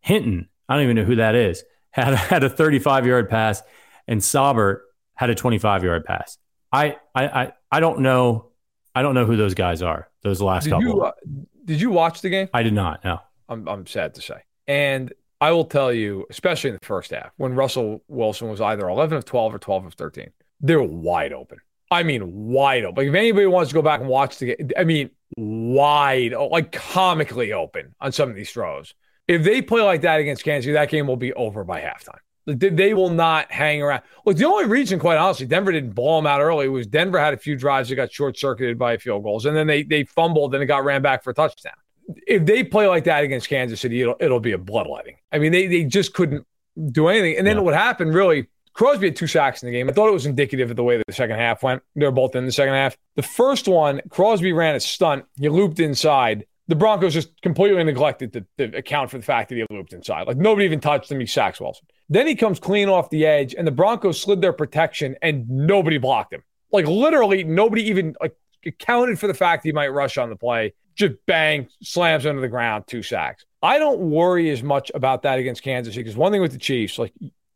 [0.02, 3.62] Hinton, I don't even know who that is, had, had a 35 yard pass,
[4.08, 4.82] and Saubert
[5.16, 6.38] had a 25 yard pass.
[6.72, 8.48] I, I, I, I don't know.
[8.96, 10.10] I don't know who those guys are.
[10.24, 10.86] Those last Did couple.
[10.86, 11.12] you uh,
[11.66, 12.50] did you watch the game?
[12.54, 13.04] I did not.
[13.04, 13.20] No.
[13.48, 14.42] I'm I'm sad to say.
[14.68, 18.90] And I will tell you, especially in the first half, when Russell Wilson was either
[18.90, 20.30] 11 of 12 or 12 of 13,
[20.62, 21.60] they're wide open.
[21.92, 23.04] I mean, wide open.
[23.04, 26.72] Like if anybody wants to go back and watch the game, I mean, wide, like
[26.72, 28.94] comically open on some of these throws.
[29.30, 32.18] If they play like that against Kansas City, that game will be over by halftime.
[32.48, 34.02] They, will not hang around.
[34.26, 37.36] Look, the only reason, quite honestly, Denver didn't ball them out early was Denver had
[37.36, 40.56] a few drives that got short circuited by field goals, and then they they fumbled
[40.56, 41.74] and it got ran back for a touchdown.
[42.26, 45.18] If they play like that against Kansas City, it'll it'll be a bloodletting.
[45.32, 46.44] I mean, they they just couldn't
[46.92, 47.38] do anything.
[47.38, 47.62] And then Yeah.
[47.62, 48.48] what happened really?
[48.74, 49.88] Crosby had two sacks in the game.
[49.88, 51.84] I thought it was indicative of the way that the second half went.
[51.96, 52.98] They're both in the second half.
[53.16, 55.26] The first one, Crosby ran a stunt.
[55.40, 56.46] He looped inside.
[56.70, 60.28] The Broncos just completely neglected to, to account for the fact that he looped inside.
[60.28, 61.20] Like nobody even touched him.
[61.20, 61.86] He sacks Wilson.
[62.10, 65.98] Then he comes clean off the edge, and the Broncos slid their protection, and nobody
[65.98, 66.44] blocked him.
[66.72, 70.36] Like literally, nobody even like accounted for the fact that he might rush on the
[70.36, 70.74] play.
[70.96, 73.46] Just bang, slams into the ground, two sacks.
[73.64, 76.58] I don't worry as much about that against Kansas City because one thing with the
[76.58, 77.14] Chiefs, like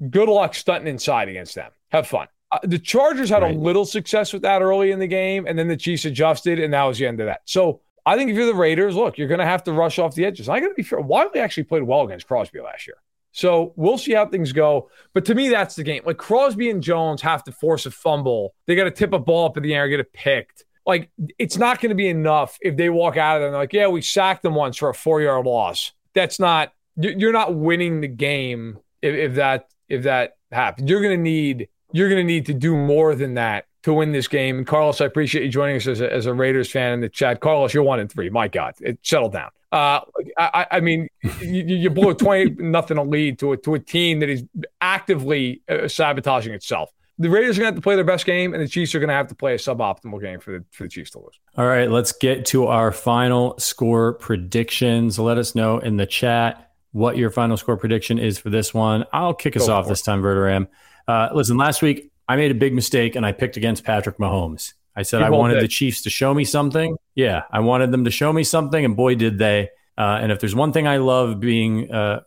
[0.10, 1.72] good luck stunting inside against them.
[1.92, 2.28] Have fun.
[2.52, 3.56] Uh, the Chargers had Right.
[3.56, 6.74] a little success with that early in the game, and then the Chiefs adjusted, and
[6.74, 7.42] that was the end of that.
[7.46, 10.14] So I think if you're the Raiders, look, you're going to have to rush off
[10.16, 10.50] the edges.
[10.50, 11.00] I got to be fair.
[11.00, 12.98] Wylie actually played well against Crosby last year.
[13.32, 14.90] So we'll see how things go.
[15.14, 16.04] But to me, that's the game.
[16.06, 18.54] Like Crosby and Jones have to force a fumble.
[18.68, 20.66] They got to tip a ball up in the air, get it picked.
[20.86, 23.74] Like it's not going to be enough if they walk out of there and like,
[23.74, 25.94] yeah, we sacked them once for a four yard loss.
[26.14, 30.90] That's not, you- you're not winning the game if, if that, if that happens.
[30.90, 34.12] You're going to need, you're going to need to do more than that to win
[34.12, 34.58] this game.
[34.58, 37.10] And Carlos, I appreciate you joining us as a, as a Raiders fan in the
[37.10, 37.40] chat.
[37.40, 38.30] Carlos, you're one and three.
[38.30, 39.50] My God, it settled down.
[39.72, 40.02] Uh,
[40.38, 41.08] I, I mean,
[41.42, 44.44] you, you blew a twenty nothing a lead to a to a team that is
[44.82, 46.92] actively uh, sabotaging itself.
[47.20, 49.00] The Raiders are going to have to play their best game, and the Chiefs are
[49.00, 51.40] going to have to play a suboptimal game for the for the Chiefs to lose.
[51.58, 55.18] All right, let's get to our final score predictions.
[55.18, 59.06] Let us know in the chat what your final score prediction is for this one.
[59.12, 60.68] I'll kick us Go off this time, Verderame.
[61.08, 64.74] Uh, listen, last week I made a big mistake and I picked against Patrick Mahomes.
[64.96, 66.96] I said You I wanted the Chiefs to show me something.
[67.16, 69.70] Yeah, I wanted them to show me something, and boy, did they.
[69.98, 72.22] Uh, and if there's one thing I love being uh,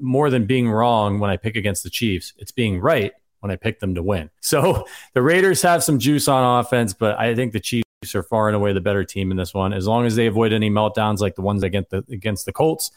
[0.00, 3.56] more than being wrong when I pick against the Chiefs, it's being right when I
[3.56, 4.30] pick them to win.
[4.40, 7.84] So the Raiders have some juice on offense, but I think the Chiefs
[8.14, 9.72] are far and away the better team in this one.
[9.72, 12.90] As long as they avoid any meltdowns like the ones against the against the Colts,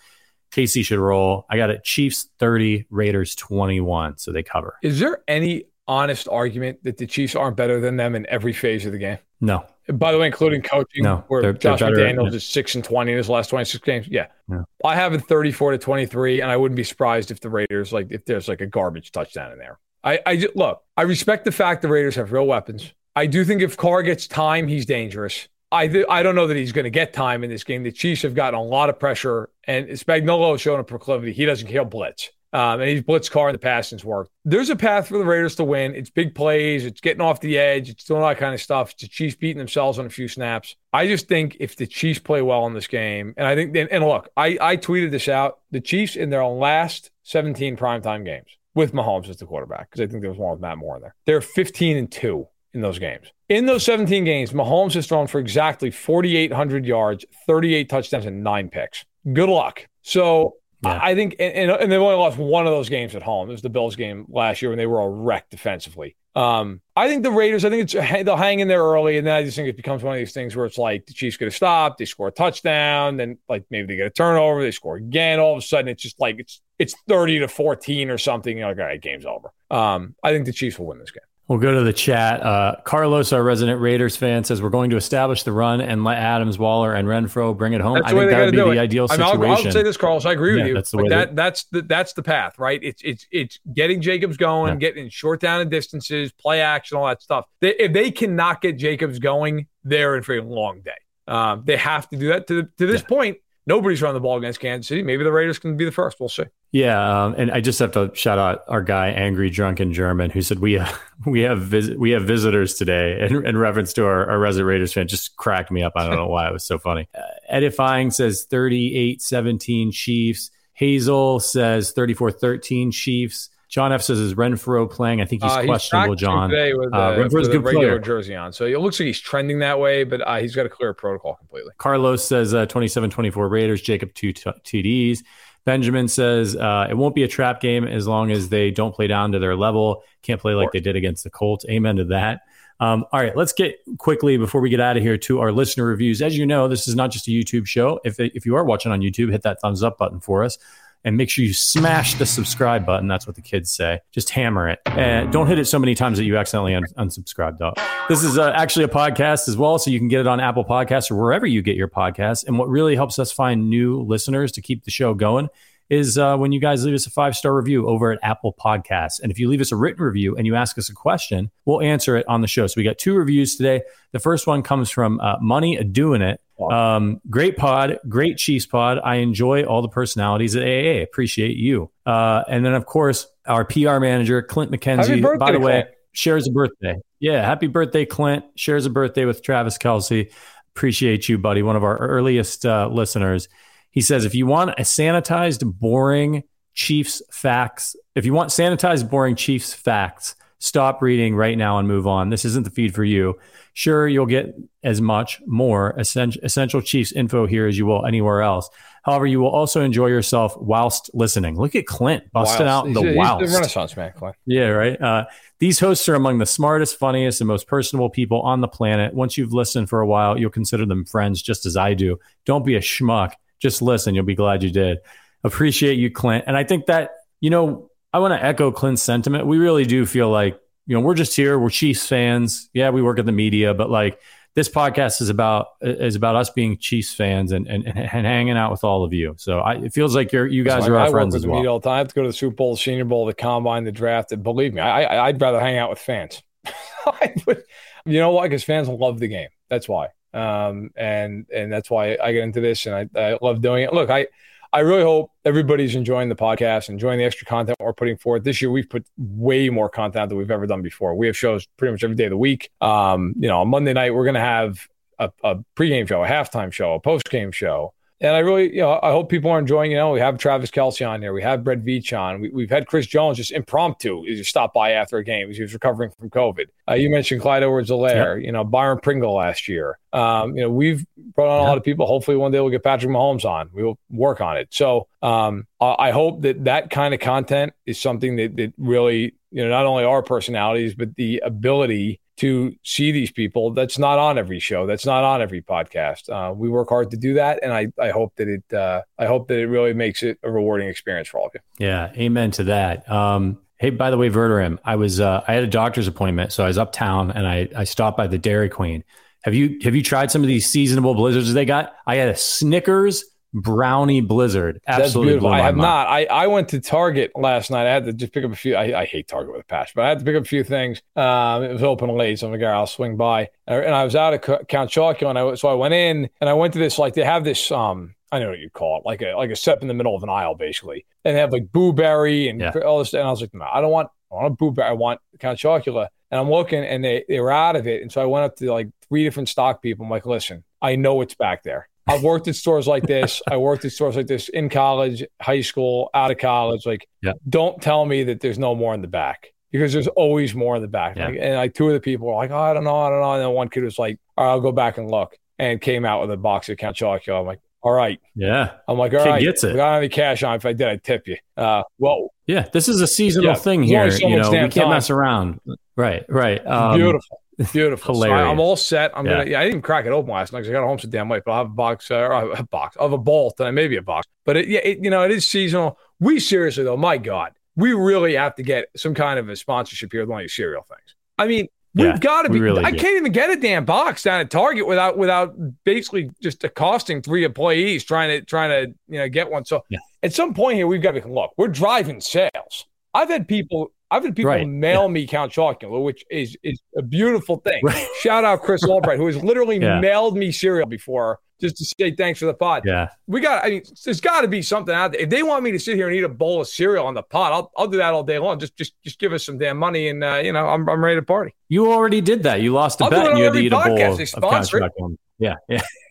[0.52, 1.46] KC should roll.
[1.50, 4.18] I got it Chiefs 30, Raiders 21.
[4.18, 4.78] So they cover.
[4.82, 8.86] Is there any honest argument that the Chiefs aren't better than them in every phase
[8.86, 9.18] of the game?
[9.42, 9.66] No.
[9.88, 13.12] By the way, including coaching, No, where they're- Josh they're McDaniels is six and twenty
[13.12, 14.08] in his last twenty six games.
[14.08, 14.28] Yeah.
[14.50, 14.64] Yeah.
[14.84, 17.50] I have it thirty four to twenty three, and I wouldn't be surprised if the
[17.50, 19.78] Raiders like if there's like a garbage touchdown in there.
[20.04, 22.94] I, I look, I respect the fact the Raiders have real weapons.
[23.16, 25.48] I do think if Carr gets time, he's dangerous.
[25.72, 27.84] I th- I don't know that he's going to get time in this game.
[27.84, 31.34] The Chiefs have gotten a lot of pressure, and Spagnuolo has shown a proclivity.
[31.34, 32.30] He doesn't kill blitz.
[32.56, 34.32] Um, and he's blitz Carr in the it's worked.
[34.46, 35.94] There's a path for the Raiders to win.
[35.94, 36.86] It's big plays.
[36.86, 37.90] It's getting off the edge.
[37.90, 38.92] It's doing all that kind of stuff.
[38.92, 40.78] It's the Chiefs beating themselves on a few snaps.
[40.94, 44.06] I just think if the Chiefs play well in this game, and I think, and,
[44.06, 45.60] look, I, I tweeted this out.
[45.72, 50.08] The Chiefs in their last 17 primetime games with Mahomes as the quarterback, because I
[50.08, 51.16] think there was one with Matt Moore in there.
[51.26, 53.34] They're 15 and 2 in those games.
[53.50, 58.70] In those 17 games, Mahomes has thrown for exactly 4,800 yards, 38 touchdowns, and nine
[58.70, 59.04] picks.
[59.34, 59.88] Good luck.
[60.04, 61.00] So Yeah.
[61.02, 63.50] I think, and, and, they've only lost one of those games at home.
[63.50, 66.16] It was the Bills game last year when they were a wreck defensively.
[66.36, 69.36] Um, I think the Raiders, I think it's they'll hang in there early, and then
[69.36, 71.48] I just think it becomes one of these things where it's like the Chiefs get
[71.48, 74.98] a stop, they score a touchdown, then like maybe they get a turnover, they score
[74.98, 75.40] again.
[75.40, 78.58] All of a sudden, it's just like it's it's thirty to fourteen or something.
[78.58, 79.50] You're like, all right, game's over.
[79.72, 81.24] Um, I think the Chiefs will win this game.
[81.48, 82.42] We'll go to the chat.
[82.42, 86.18] Uh, Carlos, our resident Raiders fan, says we're going to establish the run and let
[86.18, 87.96] Adams, Waller, and Renfrow bring it home.
[87.96, 88.78] That's I think that would be the it.
[88.80, 89.44] ideal I mean, situation.
[89.44, 90.26] I'll, I'll say this, Carlos.
[90.26, 90.74] I agree with Yeah, you.
[90.74, 92.80] that's the Like way that, that's the that's the path, right?
[92.82, 94.80] It's it's it's getting Jacobs going, Yeah.
[94.80, 97.46] getting short down and distances, play action, all that stuff.
[97.60, 100.92] They, if they cannot get Jacobs going, they're in for a long day.
[101.28, 102.48] Um, they have to do that.
[102.48, 103.08] To to this Yeah.
[103.08, 105.04] point, nobody's run the ball against Kansas City.
[105.04, 106.20] Maybe the Raiders can be the first.
[106.20, 106.46] We'll see.
[106.72, 110.42] Yeah, um, and I just have to shout out our guy, angry drunken German, who
[110.42, 114.30] said we have, we have vis- we have visitors today, in, in reference to our,
[114.30, 115.08] our resident Raiders fan.
[115.08, 115.94] Just cracked me up.
[115.96, 117.08] I don't know why it was so funny.
[117.16, 120.52] Uh, Edifying says 38-17 Chiefs.
[120.74, 123.50] Hazel says 34-13 Chiefs.
[123.76, 125.20] John F says is Renfrow playing?
[125.20, 126.16] I think he's Uh, questionable.
[126.16, 126.50] John.
[126.50, 128.00] today with, Uh, uh, Renfrow's with a a good regular player.
[128.00, 130.70] jersey on, so it looks like he's trending that way, but uh, he's got to
[130.70, 131.74] clear a protocol completely.
[131.78, 133.82] Carlos says uh, 27-24 Raiders.
[133.82, 135.26] Jacob two t- TDs.
[135.66, 139.08] Benjamin says uh, it won't be a trap game as long as they don't play
[139.08, 140.04] down to their level.
[140.22, 141.66] Can't play like they did against the Colts.
[141.70, 142.44] Amen to that.
[142.80, 145.86] Um, all right, let's get quickly before we get out of here to our listener
[145.86, 146.22] reviews.
[146.22, 148.00] As you know, this is not just a YouTube show.
[148.06, 150.58] If if you are watching on YouTube, hit that thumbs up button for us
[151.06, 153.08] and make sure you smash the subscribe button.
[153.08, 154.02] That's what the kids say.
[154.12, 154.80] Just hammer it.
[154.88, 157.80] And don't hit it so many times that you accidentally un- unsubscribed up.
[158.10, 160.66] This is uh, actually a podcast as well, so you can get it on Apple
[160.66, 162.46] Podcasts or wherever you get your podcasts.
[162.46, 165.48] And what really helps us find new listeners to keep the show going
[165.90, 169.20] is uh, when you guys leave us a five star review over at Apple Podcasts.
[169.22, 171.82] And if you leave us a written review and you ask us a question, we'll
[171.82, 172.66] answer it on the show.
[172.66, 173.84] So we got two reviews today.
[174.12, 176.42] The first one comes from uh, Money Doing It.
[176.60, 179.00] Um, great pod, great Chiefs pod.
[179.04, 181.02] I enjoy all the personalities at AA.
[181.04, 181.92] Appreciate you.
[182.06, 185.22] Uh, and then, of course, our PR manager, Clint McKenzie.
[185.22, 185.90] Birthday, by the way, Clint.
[186.14, 186.96] shares a birthday.
[187.20, 188.46] Yeah, happy birthday, Clint.
[188.56, 190.32] Shares a birthday with Travis Kelce.
[190.76, 191.62] Appreciate you, buddy.
[191.62, 193.48] One of our earliest uh, listeners.
[193.92, 196.44] He says, if you want a sanitized, boring
[196.74, 202.06] Chiefs facts, if you want sanitized, boring Chiefs facts, stop reading right now and move
[202.06, 202.30] on.
[202.30, 203.40] This isn't the feed for you.
[203.78, 208.70] Sure, you'll get as much more essential, Chiefs info here as you will anywhere else.
[209.04, 211.58] However, you will also enjoy yourself whilst listening.
[211.58, 213.46] Look at Clint busting out He's the he's whilst.
[213.46, 214.38] the Renaissance man, Clint.
[214.46, 215.00] Yeah, right.
[215.00, 215.26] Uh,
[215.60, 219.14] these hosts are among the smartest, funniest, and most personable people on the planet.
[219.14, 222.18] Once you've listened for a while, you'll consider them friends just as I do.
[222.46, 223.34] Don't be a schmuck.
[223.60, 224.16] Just listen.
[224.16, 225.00] You'll be glad you did.
[225.44, 226.46] Appreciate you, Clint.
[226.48, 227.12] And I think that,
[227.42, 229.46] you know, I want to echo Clint's sentiment.
[229.46, 230.58] We really do feel like,
[230.88, 231.58] you know, we're just here.
[231.60, 232.70] We're Chiefs fans.
[232.74, 234.20] Yeah, we work at the media, but like
[234.54, 238.72] this podcast is about is about us being Chiefs fans and and, and hanging out
[238.72, 239.36] with all of you.
[239.38, 241.68] So I, it feels like you're you guys are our I friends as the well.
[241.68, 241.96] all the time.
[241.96, 244.32] I have to go to the Super Bowl, the Senior Bowl, the Combine, the draft.
[244.32, 246.42] And believe me, I, I, I'd rather hang out with fans.
[247.06, 247.64] I would-
[248.08, 248.44] you know why?
[248.48, 249.50] Because fans love the game.
[249.68, 250.10] That's why.
[250.32, 253.94] Um, and and that's why I get into this, and I, I love doing it.
[253.94, 254.28] Look, I
[254.76, 258.44] I really hope everybody's enjoying the podcast, enjoying the extra content we're putting forth.
[258.44, 261.16] This year, we've put way more content than we've ever done before.
[261.16, 262.70] We have shows pretty much every day of the week.
[262.82, 264.86] Um, you know, on Monday night, we're going to have
[265.18, 267.94] a, a pregame show, a halftime show, a postgame show.
[268.22, 269.92] And I really, you know, I hope people are enjoying.
[269.92, 272.70] You know, we have Travis Kelce on here, we have Brett Veach on, we, we've
[272.70, 274.26] had Chris Jones just impromptu.
[274.26, 275.50] Just stopped by after a game.
[275.50, 276.68] as He was recovering from COVID.
[276.90, 280.00] Uh, you mentioned Clyde Edwards-Helaire, you know, Byron Pringle last year.
[280.14, 281.06] Um, you know, we've
[281.36, 282.06] brought on a lot of people.
[282.06, 283.70] Hopefully, one day we'll get Patrick Mahomes on.
[283.74, 284.70] We will work on it.
[284.72, 289.36] So um, I, I hope that that kind of content is something that that really,
[289.52, 294.20] you know, not only our personalities, but the ability to see these people that's not
[294.20, 297.60] on every show that's not on every podcast uh, we work hard to do that
[297.64, 300.52] and i, I hope that it uh, i hope that it really makes it a
[300.52, 303.10] rewarding experience for all of you Yeah, amen to that.
[303.10, 306.64] Um, hey, by the way, Verderame, I was uh, I had a doctor's appointment, so
[306.64, 309.04] I was uptown and I I stopped by the Dairy Queen.
[309.44, 311.94] Have you have you tried some of these seasonable blizzards they got?
[312.08, 313.24] I had a Snickers
[313.62, 314.82] brownie blizzard.
[314.86, 315.88] Absolutely i have mind.
[315.88, 318.56] not I, I went to target last night i had to just pick up a
[318.56, 320.48] few i, I hate target with a passion but i had to pick up a
[320.48, 323.50] few things um, it was open late so i'm like "All right, i'll swing by
[323.66, 326.50] and and i was out of count chocula and I, so i went in and
[326.50, 329.06] i went to this like they have this um I know what you call it,
[329.06, 331.06] like a like a step in the middle of an aisle, basically.
[331.24, 332.74] And they have like blueberry and Yeah.
[332.80, 333.14] all this.
[333.14, 334.90] And I was like, no, I don't want, I want a blueberry.
[334.90, 336.08] I want Count Chocula.
[336.32, 338.02] And I'm looking, and they they were out of it.
[338.02, 340.04] And so I went up to like three different stock people.
[340.06, 341.88] I'm like, listen, I know it's back there.
[342.08, 343.42] I've worked at stores like this.
[343.50, 346.86] I worked at stores like this in college, high school, out of college.
[346.86, 347.34] Like, Yeah.
[347.50, 350.82] don't tell me that there's no more in the back because there's always more in
[350.82, 351.16] the back.
[351.18, 351.28] Yeah.
[351.30, 353.22] Like, and like two of the people were like, oh, I don't know, I don't
[353.22, 353.34] know.
[353.34, 356.06] And then one kid was like, all right, I'll go back and look, and came
[356.06, 357.40] out with a box of Count Chocula.
[357.40, 358.20] I'm like, all right.
[358.36, 359.72] Yeah, I'm like, all Kid right, gets it.
[359.72, 360.56] I don't have any cash on.
[360.56, 361.38] If I did, I'd tip you.
[361.56, 362.68] Uh, well, yeah.
[362.74, 364.10] This is a seasonal Yeah, thing here.
[364.12, 364.90] so You know, we can't time.
[364.90, 365.60] mess around.
[365.96, 366.66] Right, right.
[366.66, 367.42] Um, beautiful,
[367.72, 368.16] beautiful.
[368.16, 368.52] So I, hilarious.
[368.52, 369.12] am all set.
[369.18, 369.32] I'm Yeah.
[369.40, 369.50] gonna.
[369.52, 371.30] Yeah, I didn't crack it open last night because I got a home so damn
[371.30, 371.44] late.
[371.46, 374.02] But I'll have a box, uh, or a box of a bolt, and maybe a
[374.02, 374.28] box.
[374.46, 375.98] But it, yeah, it, you know, it is seasonal.
[376.20, 380.12] We seriously though, my God, we really have to get some kind of a sponsorship
[380.12, 381.16] here with one of these cereal things.
[381.38, 381.68] I mean.
[381.98, 382.60] We've got to be.
[382.60, 382.98] really I do.
[382.98, 387.46] can't even get a damn box down at Target without without basically just accosting three
[387.46, 389.64] employees trying to trying to you know get one.
[389.64, 390.00] So Yeah.
[390.22, 391.54] at some point here, we've got to look.
[391.56, 392.86] We're driving sales.
[393.14, 393.94] I've had people.
[394.12, 394.68] I've had people Right.
[394.68, 397.82] mail me Count Chocula, which is is a beautiful thing.
[397.84, 398.08] Right.
[398.22, 400.00] Shout out Chris Albright, who has literally Yeah.
[400.00, 402.84] mailed me cereal before just to say thanks for the pod.
[402.86, 403.64] Yeah, We got.
[403.66, 405.22] I mean, there's got to be something out there.
[405.22, 407.24] If they want me to sit here and eat a bowl of cereal on the
[407.24, 408.60] pod, I'll I'll do that all day long.
[408.60, 411.18] Just just just give us some damn money, and uh, you know I'm I'm ready
[411.20, 411.54] to party.
[411.70, 412.62] you already did that.
[412.62, 414.28] You lost a I'll bet and you had to eat a bowl of, They Count
[414.28, 414.80] sponsor.
[414.82, 415.16] Chocula.
[415.40, 415.82] Yeah, yeah.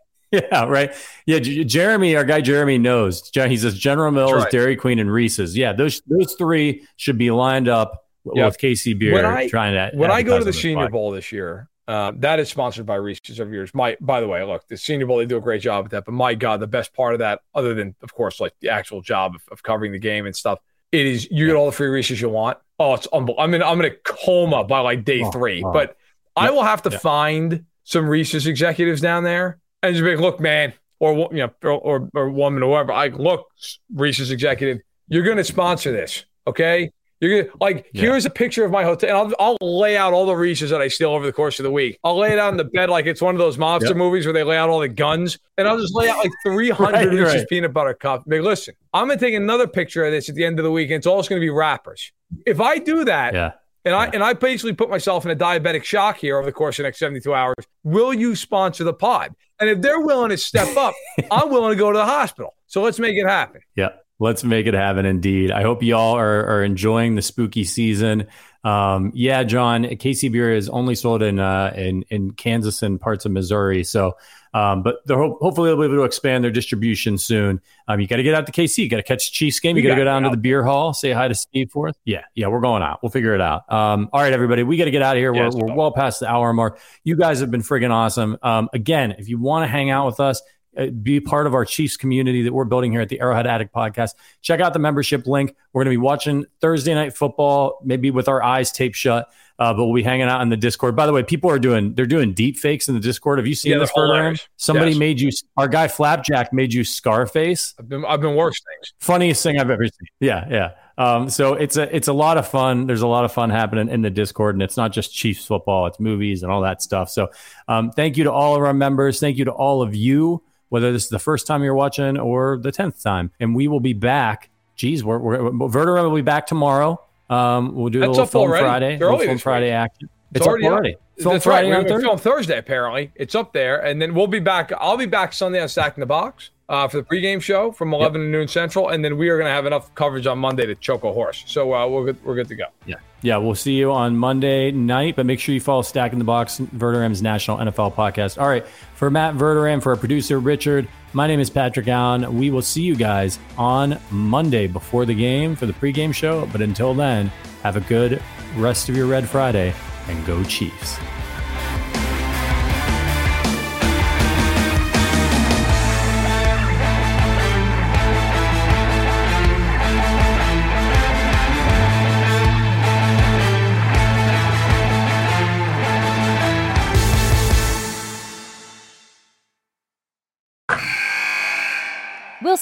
[0.51, 0.93] Yeah, right.
[1.27, 3.31] Yeah, J- Jeremy, our guy Jeremy knows.
[3.35, 4.51] He says General Mills, right.
[4.51, 5.57] Dairy Queen, and Reese's.
[5.57, 8.05] Yeah, those those three should be lined up
[8.35, 8.47] Yeah.
[8.47, 9.97] with KC Bier When I- trying to.
[9.97, 10.89] when I go to the Senior.
[10.89, 13.67] Bowl this year, uh, that is sponsored by Reese's every year.
[13.75, 16.05] My, by the way, look, the Senior Bowl they do a great job with that.
[16.07, 19.03] But my God, the best part of that, other than of course like the actual
[19.03, 20.59] job of, of covering the game and stuff,
[20.93, 22.59] it is you get all the free Reese's you want.
[22.79, 23.43] Oh, it's unbelievable.
[23.43, 25.73] I'm in I'm in a coma by like day Oh, three, oh.
[25.73, 25.97] but
[26.37, 30.41] I will have to find some Reese's executives down there and just be like, look,
[30.41, 32.93] man, or you know, or, or, or woman or whatever.
[32.93, 33.49] Like, look,
[33.95, 34.79] Reese's executive,
[35.09, 36.91] you're going to sponsor this, okay?
[37.21, 38.03] You're gonna like yeah.
[38.03, 39.09] here's a picture of my hotel.
[39.09, 41.63] And I'll, I'll lay out all the Reese's that I steal over the course of
[41.63, 41.99] the week.
[42.05, 43.97] I'll lay it out in the bed like it's one of those monster yep.
[43.97, 46.93] movies where they lay out all the guns, and I'll just lay out like 300
[46.93, 47.49] right, Reese's right.
[47.49, 48.25] peanut butter cups.
[48.27, 50.91] But listen, I'm gonna take another picture of this at the end of the week,
[50.91, 52.13] and it's all gonna be wrappers.
[52.45, 53.53] If I do that, yeah.
[53.85, 56.79] And I and I basically put myself in a diabetic shock here over the course
[56.79, 57.57] of the next 72 hours.
[57.83, 59.35] Will you sponsor the pod?
[59.61, 60.95] And if they're willing to step up,
[61.31, 62.55] I'm willing to go to the hospital.
[62.67, 63.61] So let's make it happen.
[63.77, 63.91] Yeah.
[64.21, 65.51] Let's make it happen indeed.
[65.51, 68.29] I hope y'all are, are enjoying the spooky season.
[68.63, 73.25] Um, yeah, John, KC Bier is only sold in uh, in in Kansas and parts
[73.25, 73.83] of Missouri.
[73.83, 74.17] So,
[74.55, 77.61] um, but ho- hopefully they'll be able to expand their distribution soon.
[77.89, 78.79] Um, you got to get out to KC.
[78.79, 79.77] You got to catch the Chiefs game.
[79.77, 80.95] You got to go down to the beer hall.
[80.95, 81.97] Say hi to Steve for us.
[82.05, 83.03] Yeah, yeah, we're going out.
[83.03, 83.71] We'll figure it out.
[83.71, 85.33] Um, all right, everybody, we got to get out of here.
[85.33, 86.79] We're, we're well past the hour mark.
[87.03, 88.39] You guys have been friggin' awesome.
[88.43, 90.41] Um, again, if you want to hang out with us
[90.77, 93.73] uh, be part of our Chiefs community that we're building here at the Arrowhead Addict
[93.73, 94.15] podcast.
[94.43, 95.55] Check out the membership link.
[95.73, 99.29] We're going to be watching Thursday night football, maybe with our eyes taped shut.
[99.59, 100.97] Uh, but we'll be hanging out in the Discord.
[100.97, 103.39] By the way, people are doing they're doing deep fakes in the Discord.
[103.39, 104.37] Have you seen yeah, this program?
[104.57, 104.99] Somebody yes.
[104.99, 107.75] made you our guy Flapjack made you Scarface.
[107.79, 108.95] I've been I've been worse things.
[108.99, 110.09] Funniest thing I've ever seen.
[110.21, 110.71] Yeah, yeah.
[110.97, 112.87] Um, so it's a it's a lot of fun.
[112.87, 115.87] There's a lot of fun happening in the Discord, and it's not just Chiefs football;
[115.87, 117.11] it's movies and all that stuff.
[117.11, 117.31] So,
[117.69, 119.21] um, thank you to all of our members.
[119.21, 120.43] Thank you to all of you
[120.75, 123.31] whether this is the first time you're watching or the 10th time.
[123.39, 124.51] And we will be back.
[124.75, 127.01] Geez, we're, we're Verderame will be back tomorrow.
[127.31, 128.65] Um, we'll do a little film already.
[128.65, 128.99] Friday.
[129.01, 130.09] Early film Friday action.
[130.31, 130.97] It's, it's already already.
[131.19, 131.79] Film That's Friday right.
[131.79, 132.07] on Thursday.
[132.07, 133.13] Film Thursday apparently.
[133.15, 134.73] It's up there, and then we'll be back.
[134.79, 138.21] I'll be back Sunday on Stacking the Box uh, for the pregame show from 11
[138.21, 138.27] yep.
[138.27, 140.75] to noon Central, and then we are going to have enough coverage on Monday to
[140.75, 141.45] choke a horse.
[141.47, 142.65] So uh, we're good, we're good to go.
[142.85, 143.39] Yeah, yeah.
[143.39, 147.23] We'll see you on Monday night, but make sure you follow Stacking the Box, Verderame's
[147.23, 148.41] national NFL podcast.
[148.41, 152.39] All right, for Matt Verderame, for our producer Richard, my name is Patrick Allen.
[152.39, 156.47] We will see you guys on Monday before the game for the pregame show.
[156.53, 157.29] But until then,
[157.63, 158.23] have a good
[158.57, 159.75] rest of your Red Friday
[160.09, 160.99] and go Chiefs.